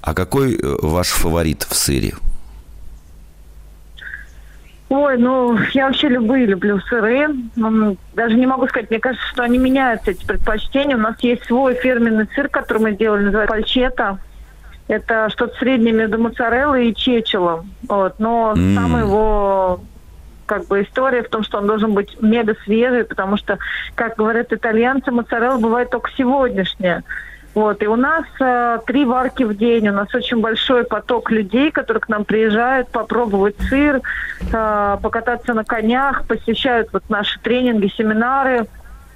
А 0.00 0.14
какой 0.14 0.54
э, 0.54 0.76
ваш 0.80 1.08
фаворит 1.08 1.64
в 1.64 1.74
сыре? 1.74 2.14
Ой, 4.88 5.18
ну, 5.18 5.58
я 5.72 5.86
вообще 5.86 6.08
любые 6.08 6.46
люблю 6.46 6.78
сыры. 6.80 7.28
М, 7.56 7.98
Даже 8.14 8.36
не 8.36 8.46
могу 8.46 8.68
сказать, 8.68 8.88
мне 8.90 9.00
кажется, 9.00 9.26
что 9.28 9.42
они 9.42 9.58
меняются, 9.58 10.12
эти 10.12 10.24
предпочтения. 10.24 10.96
У 10.96 11.00
нас 11.00 11.16
есть 11.20 11.44
свой 11.44 11.74
фирменный 11.74 12.28
сыр, 12.34 12.48
который 12.48 12.78
мы 12.82 12.92
делали, 12.92 13.24
называется 13.24 13.52
пальчета. 13.52 14.18
Это 14.88 15.28
что-то 15.30 15.56
среднее 15.58 15.92
между 15.92 16.18
моцареллой 16.18 16.90
и 16.90 16.94
чечелом. 16.94 17.72
Вот. 17.88 18.14
Но 18.20 18.54
М. 18.56 18.74
самая 18.76 19.02
его 19.04 19.80
как 20.46 20.68
бы 20.68 20.82
история 20.82 21.24
в 21.24 21.28
том, 21.28 21.42
что 21.42 21.58
он 21.58 21.66
должен 21.66 21.92
быть 21.92 22.16
мега 22.22 22.54
свежий, 22.64 23.04
потому 23.04 23.36
что, 23.36 23.58
как 23.96 24.16
говорят 24.16 24.52
итальянцы, 24.52 25.10
моцарелла 25.10 25.58
бывает 25.58 25.90
только 25.90 26.08
сегодняшняя. 26.16 27.02
Вот, 27.56 27.82
и 27.82 27.86
у 27.86 27.96
нас 27.96 28.26
э, 28.38 28.80
три 28.86 29.06
варки 29.06 29.42
в 29.42 29.56
день. 29.56 29.88
У 29.88 29.92
нас 29.92 30.14
очень 30.14 30.42
большой 30.42 30.84
поток 30.84 31.30
людей, 31.30 31.70
которые 31.70 32.02
к 32.02 32.08
нам 32.10 32.26
приезжают 32.26 32.90
попробовать 32.90 33.56
сыр, 33.70 34.02
э, 34.52 34.96
покататься 35.02 35.54
на 35.54 35.64
конях, 35.64 36.26
посещают 36.26 36.90
вот 36.92 37.08
наши 37.08 37.40
тренинги, 37.40 37.86
семинары. 37.86 38.66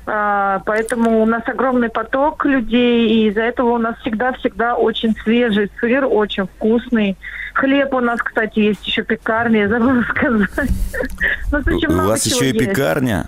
Э, 0.07 0.59
поэтому 0.65 1.21
у 1.21 1.27
нас 1.27 1.43
огромный 1.49 1.91
поток 1.91 2.47
людей, 2.47 3.11
и 3.11 3.29
из-за 3.29 3.43
этого 3.43 3.73
у 3.73 3.79
нас 3.79 3.99
всегда-всегда 3.99 4.75
очень 4.75 5.15
свежий 5.23 5.71
сыр, 5.79 6.07
очень 6.07 6.47
вкусный. 6.47 7.19
Хлеб 7.53 7.93
у 7.93 8.01
нас, 8.01 8.23
кстати, 8.23 8.61
есть 8.61 8.87
еще 8.87 9.03
пекарня, 9.03 9.65
я 9.65 9.69
забыла 9.69 10.03
сказать. 10.17 10.71
У 11.51 11.57
нас 11.57 11.67
очень 11.67 11.89
У 11.89 12.07
вас 12.07 12.25
еще 12.25 12.49
и 12.49 12.59
пекарня? 12.59 13.27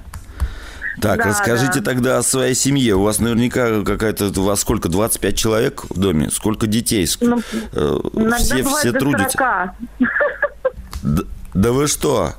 Так, 1.00 1.18
Да, 1.18 1.24
расскажите 1.24 1.80
да. 1.80 1.84
тогда 1.90 2.18
о 2.18 2.22
своей 2.22 2.54
семье. 2.54 2.94
У 2.96 3.02
вас 3.02 3.18
наверняка 3.18 3.82
какая-то... 3.82 4.26
У 4.38 4.44
вас 4.44 4.60
сколько? 4.60 4.88
25 4.88 5.36
человек 5.36 5.84
в 5.88 5.98
доме? 5.98 6.30
Сколько 6.30 6.66
детей? 6.66 7.08
Ну, 7.20 7.40
э, 7.72 7.98
все, 8.38 8.62
все 8.62 8.92
трудятся. 8.92 9.38
40. 9.38 9.70
Да, 11.02 11.22
да 11.54 11.72
вы 11.72 11.86
что? 11.88 12.34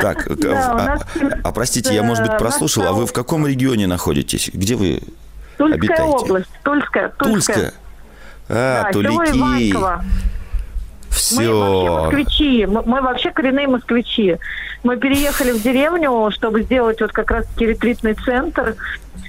Так, 0.00 0.26
Да, 0.38 0.70
а, 0.70 0.72
у 0.72 0.76
нас, 0.76 1.02
а, 1.44 1.52
простите, 1.52 1.94
я, 1.94 2.02
может 2.02 2.24
быть, 2.24 2.32
э, 2.34 2.38
прослушал, 2.38 2.84
а 2.84 2.92
вы 2.92 3.06
в 3.06 3.12
каком 3.12 3.46
регионе 3.46 3.86
находитесь? 3.86 4.50
Где 4.52 4.74
вы 4.74 5.00
Тульская 5.56 5.78
обитаете? 5.78 6.02
область. 6.02 6.50
Тульская. 6.64 7.08
Тульская? 7.18 7.72
А, 8.48 8.82
Да, 8.84 8.90
Тулики. 8.92 9.74
Иванково. 11.32 11.40
Мы 11.40 11.50
вообще 11.50 11.84
Все. 11.84 12.00
москвичи, 12.02 12.66
мы, 12.66 12.82
мы 12.84 13.00
вообще 13.02 13.30
коренные 13.30 13.68
москвичи. 13.68 14.36
Мы 14.82 14.96
переехали 14.96 15.52
в 15.52 15.62
деревню, 15.62 16.30
чтобы 16.30 16.62
сделать 16.62 17.00
вот 17.00 17.12
как 17.12 17.30
раз-таки 17.30 17.66
ретритный 17.66 18.14
центр, 18.14 18.76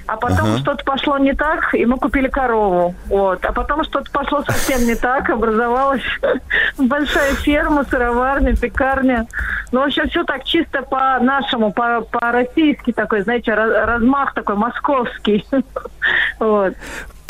а 0.06 0.16
потом 0.16 0.50
Ага. 0.50 0.58
что-то 0.58 0.84
пошло 0.84 1.18
не 1.18 1.32
так, 1.32 1.74
и 1.74 1.84
мы 1.86 1.96
купили 1.98 2.28
корову. 2.28 2.94
Вот. 3.06 3.44
А 3.44 3.52
потом 3.52 3.82
что-то 3.84 4.10
пошло 4.10 4.42
совсем 4.44 4.84
не 4.86 4.94
так, 4.94 5.30
образовалась 5.30 6.02
большая 6.78 7.34
ферма, 7.34 7.84
сыроварня, 7.84 8.54
пекарня. 8.54 9.26
Ну, 9.72 9.80
в 9.80 9.84
общем, 9.86 10.08
все 10.08 10.22
так 10.24 10.44
чисто 10.44 10.82
по-нашему, 10.82 11.72
по- 11.72 12.02
по-российски 12.02 12.92
такой, 12.92 13.22
знаете, 13.22 13.54
раз- 13.54 13.86
размах 13.86 14.34
такой 14.34 14.56
московский. 14.56 15.44
Вот. 16.38 16.74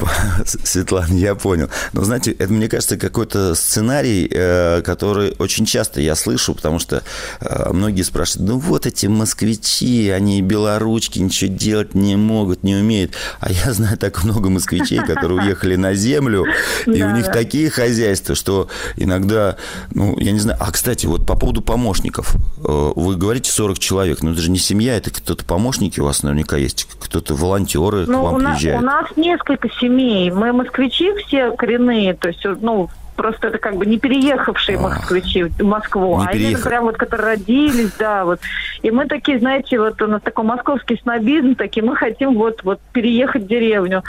Светлана, 0.44 1.14
я 1.14 1.34
понял. 1.34 1.68
Но 1.92 2.04
знаете, 2.04 2.32
это, 2.32 2.52
мне 2.52 2.68
кажется, 2.68 2.96
какой-то 2.96 3.54
сценарий, 3.54 4.28
э, 4.30 4.82
который 4.82 5.34
очень 5.38 5.66
часто 5.66 6.00
я 6.00 6.14
слышу, 6.14 6.54
потому 6.54 6.78
что 6.78 7.02
э, 7.40 7.72
многие 7.72 8.02
спрашивают, 8.02 8.50
ну 8.50 8.58
вот 8.58 8.86
эти 8.86 9.06
москвичи, 9.06 10.10
они 10.10 10.42
белоручки, 10.42 11.18
ничего 11.18 11.52
делать 11.52 11.94
не 11.94 12.16
могут, 12.16 12.62
не 12.62 12.76
умеют. 12.76 13.12
А 13.40 13.50
я 13.50 13.72
знаю 13.72 13.96
так 13.98 14.22
много 14.24 14.50
москвичей, 14.50 14.98
которые 14.98 15.40
уехали 15.42 15.76
на 15.76 15.94
землю, 15.94 16.44
и 16.86 17.02
у 17.02 17.10
них 17.12 17.26
такие 17.26 17.70
хозяйства, 17.70 18.34
что 18.34 18.68
иногда, 18.96 19.56
ну, 19.92 20.18
я 20.18 20.32
не 20.32 20.40
знаю. 20.40 20.58
А, 20.60 20.70
кстати, 20.70 21.06
вот 21.06 21.26
по 21.26 21.36
поводу 21.36 21.62
помощников. 21.62 22.34
Э, 22.64 22.92
вы 22.94 23.16
говорите 23.16 23.50
40 23.50 23.78
человек, 23.78 24.22
но 24.22 24.32
это 24.32 24.40
же 24.40 24.50
не 24.50 24.58
семья, 24.58 24.96
это 24.96 25.10
кто-то 25.10 25.44
помощники 25.44 26.00
у 26.00 26.04
вас 26.04 26.22
наверняка 26.22 26.56
есть, 26.56 26.86
кто-то 27.00 27.34
волонтеры 27.34 28.06
ну, 28.06 28.20
к 28.20 28.22
вам 28.22 28.34
у 28.34 28.38
приезжают. 28.40 28.82
У 28.82 28.84
нас 28.84 29.06
несколько 29.16 29.68
семей. 29.70 29.85
Мы 29.88 30.52
москвичи 30.52 31.12
все 31.18 31.50
коренные, 31.52 32.14
то 32.14 32.28
есть, 32.28 32.44
ну, 32.44 32.88
просто 33.16 33.48
это 33.48 33.58
как 33.58 33.76
бы 33.76 33.86
не 33.86 33.98
переехавшие 33.98 34.78
москвичи 34.78 35.44
в 35.44 35.62
Москву, 35.62 36.20
не 36.20 36.26
а 36.26 36.32
именно 36.32 36.58
прям 36.58 36.84
вот, 36.84 36.96
которые 36.96 37.34
родились, 37.34 37.92
да, 37.98 38.24
вот. 38.24 38.40
И 38.82 38.90
мы 38.90 39.06
такие, 39.06 39.38
знаете, 39.38 39.78
вот 39.80 40.00
у 40.02 40.06
нас 40.06 40.22
такой 40.22 40.44
московский 40.44 40.98
снобизм, 41.02 41.54
такие, 41.54 41.84
мы 41.84 41.96
хотим 41.96 42.34
вот, 42.34 42.62
вот 42.62 42.80
переехать 42.92 43.44
в 43.44 43.46
деревню. 43.46 44.04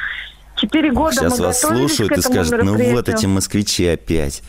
Четыре 0.58 0.92
года 0.92 1.16
Сейчас 1.16 1.40
мы 1.40 1.46
вас 1.46 1.62
слушают 1.62 2.12
и 2.12 2.22
скажут, 2.22 2.64
ну 2.64 2.76
вот 2.92 3.10
эти 3.10 3.26
москвичи 3.26 3.88
опять. 3.88 4.44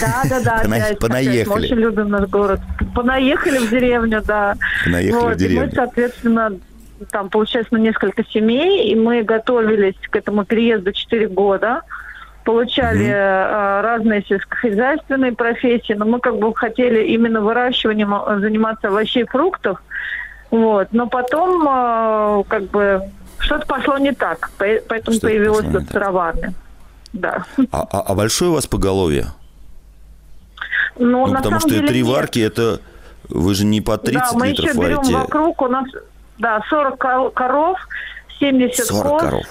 Да, 0.00 0.22
да, 0.28 0.40
да. 0.40 0.60
Пона... 0.62 0.76
опять, 0.76 0.98
понаехали. 0.98 1.48
Мы 1.48 1.64
очень 1.64 1.76
любим 1.76 2.08
наш 2.08 2.28
город. 2.28 2.60
Понаехали 2.94 3.58
в 3.58 3.70
деревню, 3.70 4.22
да. 4.26 4.56
Понаехали 4.84 5.20
вот, 5.20 5.34
в 5.34 5.38
деревню. 5.38 5.62
И 5.62 5.66
мы, 5.66 5.72
соответственно, 5.72 6.52
там, 7.10 7.28
получается, 7.30 7.74
на 7.74 7.78
несколько 7.78 8.24
семей, 8.24 8.90
и 8.90 8.94
мы 8.94 9.22
готовились 9.22 9.96
к 10.10 10.16
этому 10.16 10.44
переезду 10.44 10.92
4 10.92 11.28
года, 11.28 11.82
получали 12.44 13.06
э, 13.06 13.80
разные 13.82 14.24
сельскохозяйственные 14.24 15.32
профессии, 15.32 15.92
но 15.92 16.04
мы 16.04 16.20
как 16.20 16.38
бы 16.38 16.54
хотели 16.54 17.04
именно 17.08 17.40
выращиванием 17.40 18.14
заниматься 18.40 18.88
овощей 18.88 19.24
и 19.24 19.26
фруктов, 19.26 19.82
вот, 20.50 20.88
но 20.92 21.08
потом 21.08 21.62
э, 21.68 22.44
как 22.48 22.64
бы 22.70 23.02
что-то 23.38 23.66
пошло 23.66 23.98
не 23.98 24.12
так, 24.12 24.50
поэтому 24.56 25.16
что 25.16 25.26
появилась 25.26 25.66
тут 25.70 25.90
сыроварня. 25.90 26.54
Да. 27.12 27.44
А, 27.70 27.86
а, 27.90 28.00
а 28.00 28.14
большое 28.14 28.50
у 28.50 28.54
вас 28.54 28.66
поголовье? 28.66 29.26
Ну, 30.98 31.26
ну 31.26 31.34
потому 31.34 31.60
что 31.60 31.68
три 31.68 32.02
варки, 32.02 32.40
это 32.40 32.80
вы 33.28 33.54
же 33.54 33.64
не 33.64 33.80
по 33.80 33.98
30 33.98 34.14
да, 34.14 34.20
литров 34.20 34.34
мы 34.34 34.46
еще 34.48 34.78
варите. 34.78 35.00
берем 35.02 35.20
вокруг, 35.20 35.62
у 35.62 35.68
нас 35.68 35.86
да, 36.38 36.62
40 36.68 37.34
коров, 37.34 37.78
70 38.38 38.86
40 38.86 39.10
коз. 39.10 39.22
коров. 39.22 39.46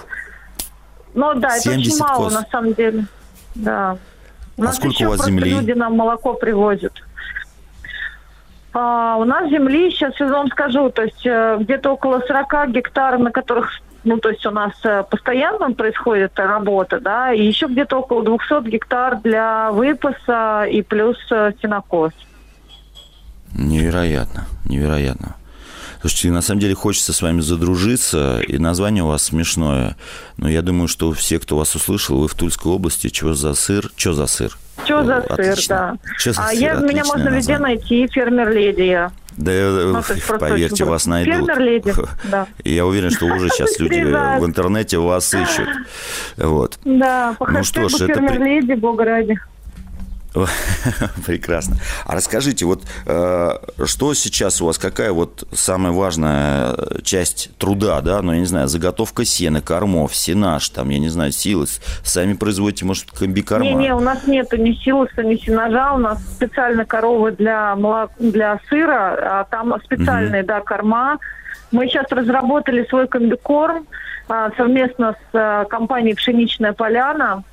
Ну 1.13 1.33
да, 1.35 1.57
это 1.57 1.71
очень 1.71 1.97
мало 1.97 2.25
коз. 2.25 2.33
на 2.33 2.45
самом 2.51 2.73
деле. 2.73 3.05
Да. 3.55 3.97
У 4.57 4.61
а 4.61 4.65
нас 4.65 4.77
сколько 4.77 5.03
у 5.03 5.09
вас 5.09 5.25
земли? 5.25 5.51
люди 5.51 5.71
нам 5.71 5.95
молоко 5.95 6.33
привозят. 6.33 6.93
А, 8.73 9.17
у 9.17 9.23
нас 9.23 9.49
земли, 9.49 9.91
сейчас 9.91 10.19
я 10.19 10.27
вам 10.27 10.49
скажу, 10.49 10.89
то 10.89 11.03
есть 11.03 11.25
э, 11.25 11.57
где-то 11.59 11.93
около 11.93 12.19
40 12.19 12.69
гектаров, 12.71 13.21
на 13.21 13.31
которых, 13.31 13.71
ну, 14.03 14.17
то 14.17 14.29
есть 14.29 14.45
у 14.45 14.51
нас 14.51 14.73
э, 14.83 15.03
постоянно 15.09 15.71
происходит 15.71 16.37
работа, 16.37 16.99
да, 16.99 17.33
и 17.33 17.43
еще 17.43 17.65
где-то 17.67 17.97
около 17.97 18.23
200 18.23 18.69
гектар 18.69 19.19
для 19.21 19.71
выпаса 19.71 20.65
и 20.69 20.83
плюс 20.83 21.17
э, 21.31 21.53
сенокос. 21.61 22.13
Невероятно, 23.55 24.45
невероятно. 24.65 25.35
Слушайте, 26.01 26.31
на 26.31 26.41
самом 26.41 26.61
деле 26.61 26.75
хочется 26.75 27.13
с 27.13 27.21
вами 27.21 27.41
задружиться, 27.41 28.41
и 28.41 28.57
название 28.57 29.03
у 29.03 29.07
вас 29.07 29.23
смешное. 29.23 29.95
Но 30.37 30.49
я 30.49 30.61
думаю, 30.61 30.87
что 30.87 31.11
все, 31.13 31.39
кто 31.39 31.57
вас 31.57 31.75
услышал, 31.75 32.19
вы 32.19 32.27
в 32.27 32.33
Тульской 32.33 32.71
области, 32.71 33.07
что 33.13 33.33
за 33.33 33.53
сыр? 33.53 33.91
Что 33.95 34.13
за 34.13 34.27
сыр? 34.27 34.57
Что 34.83 35.03
за 35.03 35.25
сыр, 35.35 35.57
да. 35.69 35.97
Чё 36.19 36.33
за 36.33 36.41
а 36.41 36.47
сыр? 36.49 36.59
я, 36.59 36.73
меня 36.75 37.03
можно 37.03 37.25
название. 37.25 37.37
везде 37.37 37.57
найти, 37.57 38.07
фермер 38.07 38.51
леди 38.51 38.81
я. 38.81 39.11
Да, 39.37 39.51
ну, 39.51 40.01
поверьте, 40.39 40.83
вас 40.85 41.05
найдут. 41.05 41.33
Фермер 41.33 41.59
леди, 41.59 41.93
да. 42.25 42.47
Я 42.63 42.85
уверен, 42.85 43.11
что 43.11 43.25
уже 43.25 43.49
сейчас 43.49 43.79
люди 43.79 44.01
в 44.01 44.45
интернете 44.45 44.97
вас 44.97 45.33
ищут. 45.33 45.67
Вот. 46.37 46.79
Да, 46.85 47.35
ну 47.39 47.63
что 47.63 47.89
ж, 47.89 47.95
это... 47.95 48.13
Фермер 48.13 48.41
леди, 48.41 48.73
бога 48.73 49.05
ради. 49.05 49.39
Прекрасно. 51.25 51.77
А 52.05 52.15
расскажите, 52.15 52.65
вот 52.65 52.83
э, 53.05 53.49
что 53.85 54.13
сейчас 54.13 54.61
у 54.61 54.65
вас, 54.65 54.77
какая 54.77 55.11
вот 55.11 55.47
самая 55.53 55.93
важная 55.93 56.75
часть 57.03 57.49
труда, 57.57 58.01
да, 58.01 58.21
ну, 58.21 58.33
я 58.33 58.39
не 58.39 58.45
знаю, 58.45 58.67
заготовка 58.67 59.25
сена, 59.25 59.61
кормов, 59.61 60.15
сенаж, 60.15 60.67
там, 60.69 60.89
я 60.89 60.99
не 60.99 61.09
знаю, 61.09 61.31
силос, 61.31 61.81
сами 62.03 62.33
производите, 62.33 62.85
может, 62.85 63.11
комбикорма? 63.11 63.65
Не-не, 63.65 63.93
у 63.93 63.99
нас 63.99 64.27
нету 64.27 64.57
ни 64.57 64.73
силоса, 64.73 65.23
ни 65.23 65.35
сенажа, 65.35 65.93
у 65.93 65.97
нас 65.97 66.21
специально 66.35 66.85
коровы 66.85 67.31
для, 67.31 67.75
молок... 67.75 68.11
для 68.19 68.59
сыра, 68.69 69.39
а 69.39 69.43
там 69.49 69.73
специальные, 69.83 70.41
угу. 70.41 70.47
да, 70.47 70.61
корма. 70.61 71.17
Мы 71.71 71.87
сейчас 71.87 72.05
разработали 72.09 72.85
свой 72.85 73.07
комбикорм 73.07 73.87
а, 74.29 74.51
совместно 74.55 75.13
с 75.13 75.35
а, 75.35 75.65
компанией 75.65 76.15
«Пшеничная 76.15 76.73
поляна», 76.73 77.43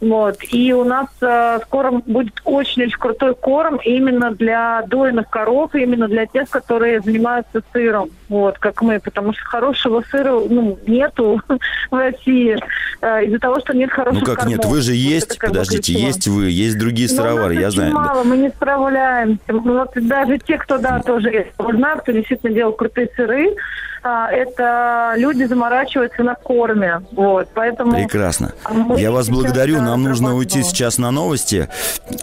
вот. 0.00 0.38
И 0.50 0.72
у 0.72 0.84
нас 0.84 1.08
э, 1.20 1.58
скоро 1.66 1.90
будет 1.90 2.40
очень-очень 2.44 2.98
крутой 2.98 3.34
корм 3.34 3.76
именно 3.84 4.30
для 4.30 4.82
дойных 4.86 5.28
коров, 5.28 5.74
именно 5.74 6.08
для 6.08 6.26
тех, 6.26 6.48
которые 6.48 7.00
занимаются 7.00 7.62
сыром, 7.72 8.08
вот, 8.28 8.58
как 8.58 8.80
мы, 8.80 8.98
потому 8.98 9.34
что 9.34 9.44
хорошего 9.44 10.02
сыра 10.10 10.32
ну, 10.48 10.78
нету 10.86 11.42
в 11.90 11.94
России 11.94 12.58
э, 13.02 13.24
из-за 13.26 13.38
того, 13.38 13.60
что 13.60 13.76
нет 13.76 13.90
хороших 13.90 14.20
Ну 14.20 14.26
как 14.26 14.36
кормов. 14.40 14.56
нет, 14.56 14.64
вы 14.64 14.80
же 14.80 14.94
есть, 14.94 15.38
вот 15.40 15.50
подождите, 15.50 15.92
есть 15.92 16.26
вы, 16.28 16.48
есть 16.48 16.78
другие 16.78 17.08
ну, 17.10 17.16
сыровары, 17.16 17.54
я 17.56 17.70
знаю. 17.70 17.92
мало, 17.92 18.24
мы 18.24 18.38
не 18.38 18.48
справляемся. 18.48 19.40
Вот 19.48 19.90
даже 19.94 20.38
те, 20.38 20.56
кто, 20.56 20.78
да, 20.78 21.00
тоже 21.00 21.48
знают, 21.58 22.02
кто 22.02 22.12
действительно 22.12 22.54
делал 22.54 22.72
крутые 22.72 23.10
сыры, 23.14 23.54
а, 24.02 24.30
это 24.30 25.14
люди 25.16 25.44
заморачиваются 25.44 26.22
на 26.22 26.34
корме. 26.34 27.02
Вот, 27.12 27.48
поэтому 27.54 27.92
Прекрасно. 27.92 28.52
Я 28.96 29.10
вас 29.10 29.28
благодарю. 29.28 29.80
Нам 29.90 30.04
нужно 30.04 30.36
уйти 30.36 30.62
сейчас 30.62 30.98
на 30.98 31.10
новости. 31.10 31.68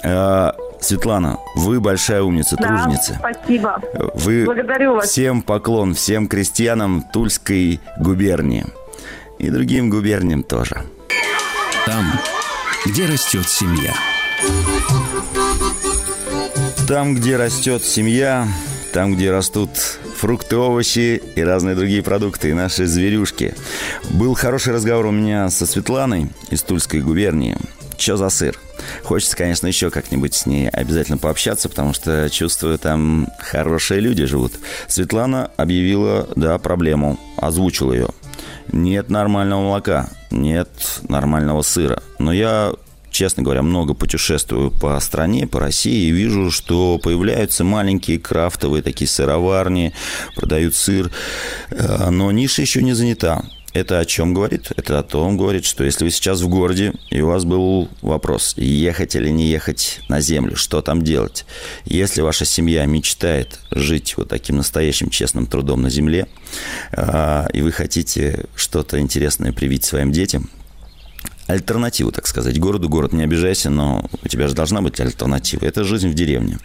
А, 0.01 0.55
Светлана, 0.79 1.37
вы 1.55 1.81
большая 1.81 2.23
умница, 2.23 2.55
да, 2.55 2.67
труженица. 2.67 3.19
Спасибо. 3.19 3.81
Вы 4.13 4.45
Благодарю 4.45 4.95
вас. 4.95 5.09
Всем 5.09 5.41
поклон, 5.41 5.93
всем 5.93 6.29
крестьянам 6.29 7.01
Тульской 7.01 7.81
губернии. 7.99 8.65
И 9.37 9.49
другим 9.49 9.89
губерниям 9.89 10.43
тоже. 10.43 10.81
Там, 11.85 12.05
где 12.85 13.05
растет 13.05 13.49
семья. 13.49 13.93
Там, 16.87 17.15
где 17.15 17.35
растет 17.35 17.83
семья, 17.83 18.47
там, 18.93 19.13
где 19.13 19.29
растут 19.29 19.71
фрукты, 20.17 20.57
овощи 20.57 21.21
и 21.35 21.41
разные 21.41 21.75
другие 21.75 22.01
продукты, 22.01 22.49
и 22.49 22.53
наши 22.53 22.85
зверюшки. 22.87 23.53
Был 24.09 24.33
хороший 24.33 24.73
разговор 24.73 25.05
у 25.05 25.11
меня 25.11 25.49
со 25.49 25.65
Светланой 25.65 26.29
из 26.49 26.63
Тульской 26.63 27.01
губернии. 27.01 27.57
Че 27.97 28.17
за 28.17 28.29
сыр? 28.29 28.59
Хочется, 29.03 29.35
конечно, 29.35 29.67
еще 29.67 29.89
как-нибудь 29.89 30.33
с 30.33 30.45
ней 30.45 30.69
обязательно 30.69 31.17
пообщаться, 31.17 31.69
потому 31.69 31.93
что 31.93 32.29
чувствую, 32.29 32.77
там 32.77 33.27
хорошие 33.39 33.99
люди 33.99 34.25
живут. 34.25 34.53
Светлана 34.87 35.51
объявила, 35.57 36.27
да, 36.35 36.57
проблему, 36.57 37.19
озвучила 37.37 37.93
ее. 37.93 38.09
Нет 38.71 39.09
нормального 39.09 39.61
молока, 39.61 40.09
нет 40.29 40.69
нормального 41.07 41.61
сыра. 41.61 42.03
Но 42.19 42.33
я 42.33 42.73
честно 43.17 43.41
говоря, 43.41 43.63
много 43.63 43.95
путешествую 43.95 44.69
по 44.69 44.99
стране, 44.99 45.47
по 45.47 45.59
России, 45.59 46.07
и 46.07 46.11
вижу, 46.11 46.51
что 46.51 46.99
появляются 46.99 47.63
маленькие 47.63 48.19
крафтовые 48.19 48.83
такие 48.83 49.07
сыроварни, 49.07 49.91
продают 50.35 50.75
сыр, 50.75 51.09
э, 51.71 52.11
но 52.11 52.31
ниша 52.31 52.61
еще 52.61 52.83
не 52.83 52.93
занята. 52.93 53.43
Это 53.73 53.99
о 53.99 54.05
чем 54.05 54.35
говорит? 54.35 54.71
Это 54.75 54.99
о 54.99 55.03
том 55.03 55.35
говорит, 55.35 55.65
что 55.65 55.83
если 55.83 56.03
вы 56.03 56.11
сейчас 56.11 56.41
в 56.41 56.47
городе, 56.47 56.93
и 57.09 57.19
у 57.21 57.27
вас 57.27 57.43
был 57.43 57.89
вопрос, 58.03 58.53
ехать 58.55 59.15
или 59.15 59.29
не 59.29 59.47
ехать 59.47 59.99
на 60.09 60.21
землю, 60.21 60.55
что 60.55 60.83
там 60.83 61.01
делать? 61.01 61.47
Если 61.85 62.21
ваша 62.21 62.45
семья 62.45 62.85
мечтает 62.85 63.59
жить 63.71 64.13
вот 64.15 64.29
таким 64.29 64.57
настоящим 64.57 65.09
честным 65.09 65.47
трудом 65.47 65.81
на 65.81 65.89
земле, 65.89 66.27
э, 66.91 67.47
и 67.51 67.61
вы 67.61 67.71
хотите 67.71 68.45
что-то 68.55 68.99
интересное 68.99 69.53
привить 69.53 69.85
своим 69.85 70.11
детям, 70.11 70.51
альтернативу, 71.47 72.11
так 72.11 72.27
сказать. 72.27 72.59
Городу 72.59 72.89
город, 72.89 73.13
не 73.13 73.23
обижайся, 73.23 73.69
но 73.69 74.05
у 74.23 74.27
тебя 74.27 74.47
же 74.47 74.53
должна 74.53 74.81
быть 74.81 74.99
альтернатива. 74.99 75.65
Это 75.65 75.83
жизнь 75.83 76.09
в 76.09 76.13
деревне. 76.13 76.59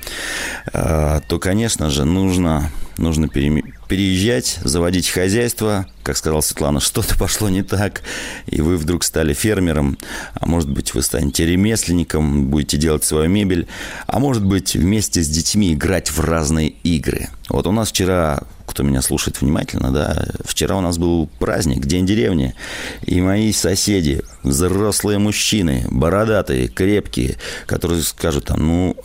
А, 0.72 1.20
то, 1.20 1.38
конечно 1.38 1.88
же, 1.88 2.04
нужно, 2.04 2.70
нужно 2.98 3.28
переезжать, 3.28 4.58
заводить 4.62 5.08
хозяйство. 5.08 5.86
Как 6.02 6.16
сказала 6.16 6.40
Светлана, 6.40 6.80
что-то 6.80 7.16
пошло 7.16 7.48
не 7.48 7.62
так, 7.62 8.02
и 8.46 8.60
вы 8.60 8.76
вдруг 8.76 9.04
стали 9.04 9.34
фермером. 9.34 9.98
А 10.34 10.46
может 10.46 10.68
быть, 10.68 10.94
вы 10.94 11.02
станете 11.02 11.46
ремесленником, 11.46 12.48
будете 12.48 12.76
делать 12.76 13.04
свою 13.04 13.30
мебель. 13.30 13.68
А 14.06 14.18
может 14.18 14.44
быть, 14.44 14.74
вместе 14.74 15.22
с 15.22 15.28
детьми 15.28 15.72
играть 15.72 16.10
в 16.10 16.20
разные 16.20 16.70
игры. 16.82 17.28
Вот 17.48 17.66
у 17.66 17.72
нас 17.72 17.90
вчера 17.90 18.42
кто 18.72 18.82
меня 18.82 19.02
слушает 19.02 19.40
внимательно, 19.40 19.92
да, 19.92 20.26
вчера 20.44 20.76
у 20.76 20.80
нас 20.80 20.96
был 20.96 21.28
праздник, 21.38 21.84
День 21.84 22.06
деревни, 22.06 22.54
и 23.02 23.20
мои 23.20 23.52
соседи, 23.52 24.22
взрослые 24.42 25.18
мужчины, 25.18 25.84
бородатые, 25.90 26.68
крепкие, 26.68 27.36
которые 27.66 28.02
скажут 28.02 28.46
там, 28.46 28.66
ну, 28.66 28.96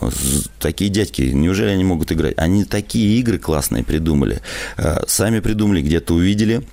такие 0.58 0.90
дядьки, 0.90 1.22
неужели 1.22 1.68
они 1.68 1.84
могут 1.84 2.10
играть? 2.12 2.34
Они 2.38 2.64
такие 2.64 3.18
игры 3.20 3.38
классные 3.38 3.84
придумали. 3.84 4.40
Э, 4.78 5.02
сами 5.06 5.40
придумали, 5.40 5.82
где-то 5.82 6.14
увидели 6.14 6.66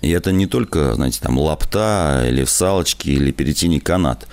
и 0.00 0.10
это 0.10 0.30
не 0.30 0.46
только, 0.46 0.94
знаете, 0.94 1.18
там 1.20 1.36
лапта 1.38 2.24
или 2.28 2.44
в 2.44 2.50
салочке 2.50 3.10
или 3.12 3.32
перетяни 3.32 3.80
канат. 3.80 4.28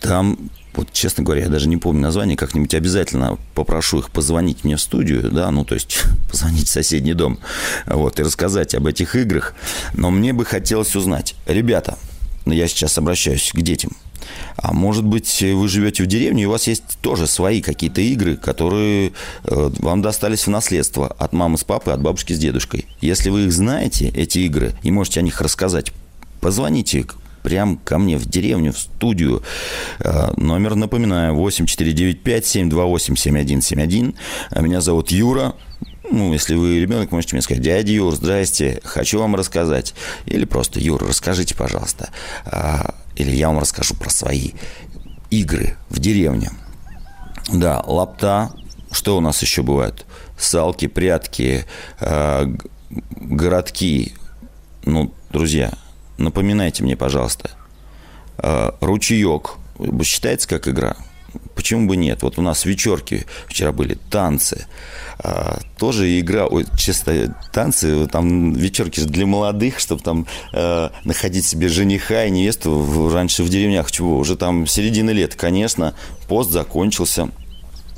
Там 0.00 0.38
вот, 0.74 0.92
честно 0.92 1.24
говоря, 1.24 1.44
я 1.44 1.48
даже 1.48 1.68
не 1.68 1.76
помню 1.76 2.02
название, 2.02 2.36
как-нибудь 2.36 2.74
обязательно 2.74 3.38
попрошу 3.54 4.00
их 4.00 4.10
позвонить 4.10 4.64
мне 4.64 4.76
в 4.76 4.80
студию, 4.80 5.30
да, 5.30 5.50
ну, 5.50 5.64
то 5.64 5.74
есть 5.74 6.04
позвонить 6.30 6.68
в 6.68 6.70
соседний 6.70 7.14
дом, 7.14 7.38
вот, 7.86 8.20
и 8.20 8.22
рассказать 8.22 8.74
об 8.74 8.86
этих 8.86 9.16
играх. 9.16 9.54
Но 9.94 10.10
мне 10.10 10.32
бы 10.32 10.44
хотелось 10.44 10.94
узнать, 10.96 11.34
ребята, 11.46 11.98
я 12.46 12.68
сейчас 12.68 12.96
обращаюсь 12.98 13.50
к 13.52 13.60
детям– 13.60 13.92
а 14.56 14.72
может 14.72 15.04
быть, 15.04 15.40
вы 15.40 15.68
живете 15.68 16.02
в 16.02 16.06
деревне, 16.06 16.44
и 16.44 16.46
у 16.46 16.50
вас 16.50 16.66
есть 16.66 16.82
тоже 17.00 17.26
свои 17.26 17.62
какие-то 17.62 18.00
игры, 18.00 18.36
которые 18.36 19.12
э, 19.44 19.70
вам 19.78 20.02
достались 20.02 20.46
в 20.46 20.50
наследство 20.50 21.06
от 21.06 21.32
мамы 21.32 21.58
с 21.58 21.64
папой, 21.64 21.94
от 21.94 22.00
бабушки 22.00 22.32
с 22.32 22.38
дедушкой. 22.38 22.86
Если 23.00 23.30
вы 23.30 23.44
их 23.44 23.52
знаете, 23.52 24.08
эти 24.08 24.40
игры, 24.40 24.74
и 24.82 24.90
можете 24.90 25.20
о 25.20 25.22
них 25.22 25.40
рассказать, 25.40 25.92
позвоните 26.40 27.06
прям 27.42 27.76
ко 27.76 27.98
мне 27.98 28.16
в 28.18 28.26
деревню, 28.26 28.72
в 28.72 28.78
студию. 28.78 29.42
Э, 30.00 30.32
номер, 30.36 30.74
напоминаю, 30.74 31.34
8495-728-7171. 31.36 34.14
Меня 34.60 34.80
зовут 34.80 35.10
Юра. 35.10 35.54
Ну, 36.10 36.32
если 36.32 36.54
вы 36.54 36.80
ребенок, 36.80 37.12
можете 37.12 37.36
мне 37.36 37.42
сказать, 37.42 37.62
дядя 37.62 37.92
Юр, 37.92 38.14
здрасте, 38.14 38.80
хочу 38.82 39.18
вам 39.18 39.36
рассказать. 39.36 39.92
Или 40.26 40.46
просто, 40.46 40.80
Юр, 40.80 41.06
расскажите, 41.06 41.54
пожалуйста. 41.54 42.08
А, 42.46 42.94
или 43.16 43.36
я 43.36 43.48
вам 43.48 43.58
расскажу 43.58 43.94
про 43.94 44.08
свои 44.08 44.52
игры 45.30 45.76
в 45.90 45.98
деревне. 45.98 46.50
Да, 47.52 47.82
лапта. 47.86 48.52
Что 48.90 49.18
у 49.18 49.20
нас 49.20 49.42
еще 49.42 49.62
бывает? 49.62 50.06
Салки, 50.38 50.86
прятки, 50.86 51.66
э, 52.00 52.46
городки. 53.16 54.14
Ну, 54.84 55.12
друзья, 55.30 55.72
напоминайте 56.18 56.82
мне, 56.82 56.96
пожалуйста. 56.96 57.50
Э, 58.38 58.72
ручеек. 58.80 59.56
Считается 60.02 60.48
как 60.48 60.68
игра? 60.68 60.96
Почему 61.54 61.88
бы 61.88 61.96
нет? 61.96 62.22
Вот 62.22 62.38
у 62.38 62.42
нас 62.42 62.64
вечерки 62.64 63.26
вчера 63.46 63.72
были, 63.72 63.98
танцы. 64.10 64.66
А, 65.18 65.58
тоже 65.78 66.18
игра, 66.18 66.46
ой, 66.46 66.66
чисто 66.76 67.36
танцы, 67.52 68.06
там 68.06 68.54
вечерки 68.54 69.00
для 69.00 69.26
молодых, 69.26 69.78
чтобы 69.78 70.02
там 70.02 70.26
э, 70.52 70.88
находить 71.04 71.44
себе 71.44 71.68
жениха 71.68 72.24
и 72.24 72.30
невесту 72.30 72.70
в, 72.72 73.12
раньше 73.12 73.42
в 73.42 73.48
деревнях, 73.48 73.90
чего, 73.90 74.16
уже 74.16 74.36
там 74.36 74.66
середина 74.66 75.10
лет, 75.10 75.34
конечно, 75.34 75.94
пост 76.28 76.50
закончился, 76.50 77.28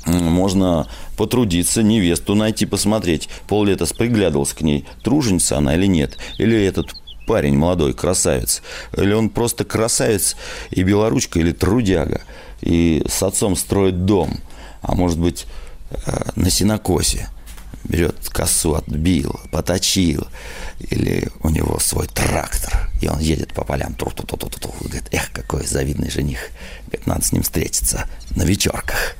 можно 0.05 0.87
потрудиться, 1.15 1.83
невесту 1.83 2.33
найти, 2.33 2.65
посмотреть. 2.65 3.29
Пол-лета 3.47 3.85
приглядывался 3.85 4.55
к 4.55 4.61
ней, 4.61 4.85
труженица 5.03 5.57
она 5.57 5.75
или 5.75 5.85
нет, 5.85 6.17
или 6.39 6.59
этот 6.65 6.95
парень 7.31 7.57
молодой, 7.57 7.93
красавец, 7.93 8.61
или 8.97 9.13
он 9.13 9.29
просто 9.29 9.63
красавец 9.63 10.35
и 10.69 10.83
белоручка, 10.83 11.39
или 11.39 11.53
трудяга, 11.53 12.21
и 12.61 13.03
с 13.07 13.23
отцом 13.23 13.55
строит 13.55 14.05
дом, 14.05 14.39
а 14.81 14.95
может 14.95 15.17
быть 15.17 15.47
Э, 15.91 16.31
на 16.35 16.49
синокосе. 16.49 17.27
Берет 17.83 18.29
косу, 18.29 18.75
отбил, 18.75 19.39
поточил. 19.51 20.27
Или 20.79 21.27
у 21.43 21.49
него 21.49 21.79
свой 21.79 22.07
трактор, 22.07 22.89
и 23.01 23.07
он 23.07 23.19
едет 23.19 23.53
по 23.53 23.63
полям. 23.63 23.93
Тру 23.93 24.11
-ту 24.11 24.25
-ту 24.25 24.37
-ту 24.37 24.49
-ту. 24.49 24.83
Говорит, 24.83 25.07
эх, 25.11 25.31
какой 25.31 25.65
завидный 25.65 26.09
жених. 26.09 26.39
Говорит, 26.87 27.07
надо 27.07 27.25
с 27.25 27.31
ним 27.31 27.43
встретиться 27.43 28.07
на 28.35 28.43
вечерках. 28.43 29.15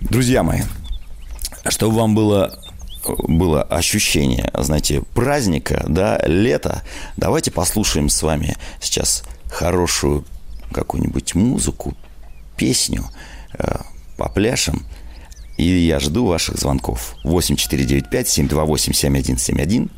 Друзья 0.00 0.42
мои, 0.42 0.62
чтобы 1.68 1.96
вам 1.96 2.14
было 2.14 2.58
было 3.06 3.62
ощущение, 3.62 4.50
знаете, 4.54 5.02
праздника, 5.14 5.84
да, 5.88 6.20
лета, 6.26 6.82
давайте 7.16 7.50
послушаем 7.50 8.08
с 8.08 8.22
вами 8.22 8.56
сейчас 8.80 9.24
хорошую 9.50 10.24
какую-нибудь 10.72 11.34
музыку, 11.34 11.94
песню, 12.56 13.04
э, 13.58 13.78
попляшем– 14.16 14.86
и 15.56 15.64
я 15.64 16.00
жду 16.00 16.26
ваших 16.26 16.58
звонков. 16.58 17.14
8495-728-7171. 17.24 19.88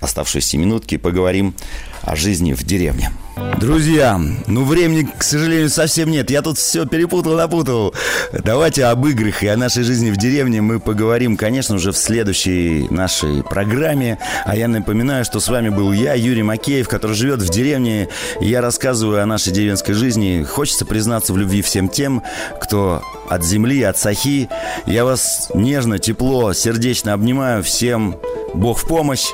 Оставшиеся 0.00 0.58
минутки 0.58 0.96
поговорим 0.96 1.54
о 2.02 2.16
жизни 2.16 2.52
в 2.52 2.64
деревне. 2.64 3.10
Друзья, 3.58 4.20
ну 4.46 4.64
времени, 4.64 5.08
к 5.16 5.22
сожалению, 5.22 5.70
совсем 5.70 6.10
нет. 6.10 6.30
Я 6.30 6.42
тут 6.42 6.58
все 6.58 6.86
перепутал, 6.86 7.36
напутал. 7.36 7.94
Давайте 8.32 8.84
об 8.84 9.06
играх 9.06 9.42
и 9.42 9.48
о 9.48 9.56
нашей 9.56 9.82
жизни 9.82 10.10
в 10.10 10.16
деревне 10.16 10.60
мы 10.60 10.78
поговорим, 10.78 11.36
конечно, 11.36 11.76
уже 11.76 11.92
в 11.92 11.96
следующей 11.96 12.86
нашей 12.90 13.42
программе. 13.42 14.18
А 14.44 14.56
я 14.56 14.68
напоминаю, 14.68 15.24
что 15.24 15.40
с 15.40 15.48
вами 15.48 15.68
был 15.68 15.92
я, 15.92 16.14
Юрий 16.14 16.42
Макеев, 16.42 16.88
который 16.88 17.16
живет 17.16 17.40
в 17.40 17.50
деревне. 17.50 18.08
Я 18.40 18.60
рассказываю 18.60 19.22
о 19.22 19.26
нашей 19.26 19.52
деревенской 19.52 19.94
жизни. 19.94 20.42
Хочется 20.42 20.84
признаться 20.84 21.32
в 21.32 21.38
любви 21.38 21.62
всем 21.62 21.88
тем, 21.88 22.22
кто 22.60 23.02
от 23.28 23.44
земли, 23.44 23.82
от 23.82 23.98
сахи. 23.98 24.48
Я 24.86 25.04
вас 25.04 25.50
нежно, 25.54 25.98
тепло, 25.98 26.52
сердечно 26.52 27.12
обнимаю. 27.12 27.62
Всем 27.62 28.16
Бог 28.54 28.78
в 28.78 28.86
помощь. 28.86 29.26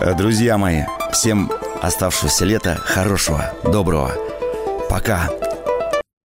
Э, 0.00 0.14
друзья 0.14 0.58
мои, 0.58 0.82
всем 1.12 1.50
оставшегося 1.86 2.44
лета 2.44 2.76
хорошего, 2.76 3.52
доброго. 3.64 4.14
Пока. 4.88 5.30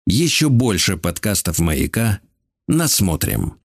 Еще 0.07 0.49
больше 0.49 0.97
подкастов 0.97 1.59
«Маяка» 1.59 2.21
насмотрим. 2.67 3.61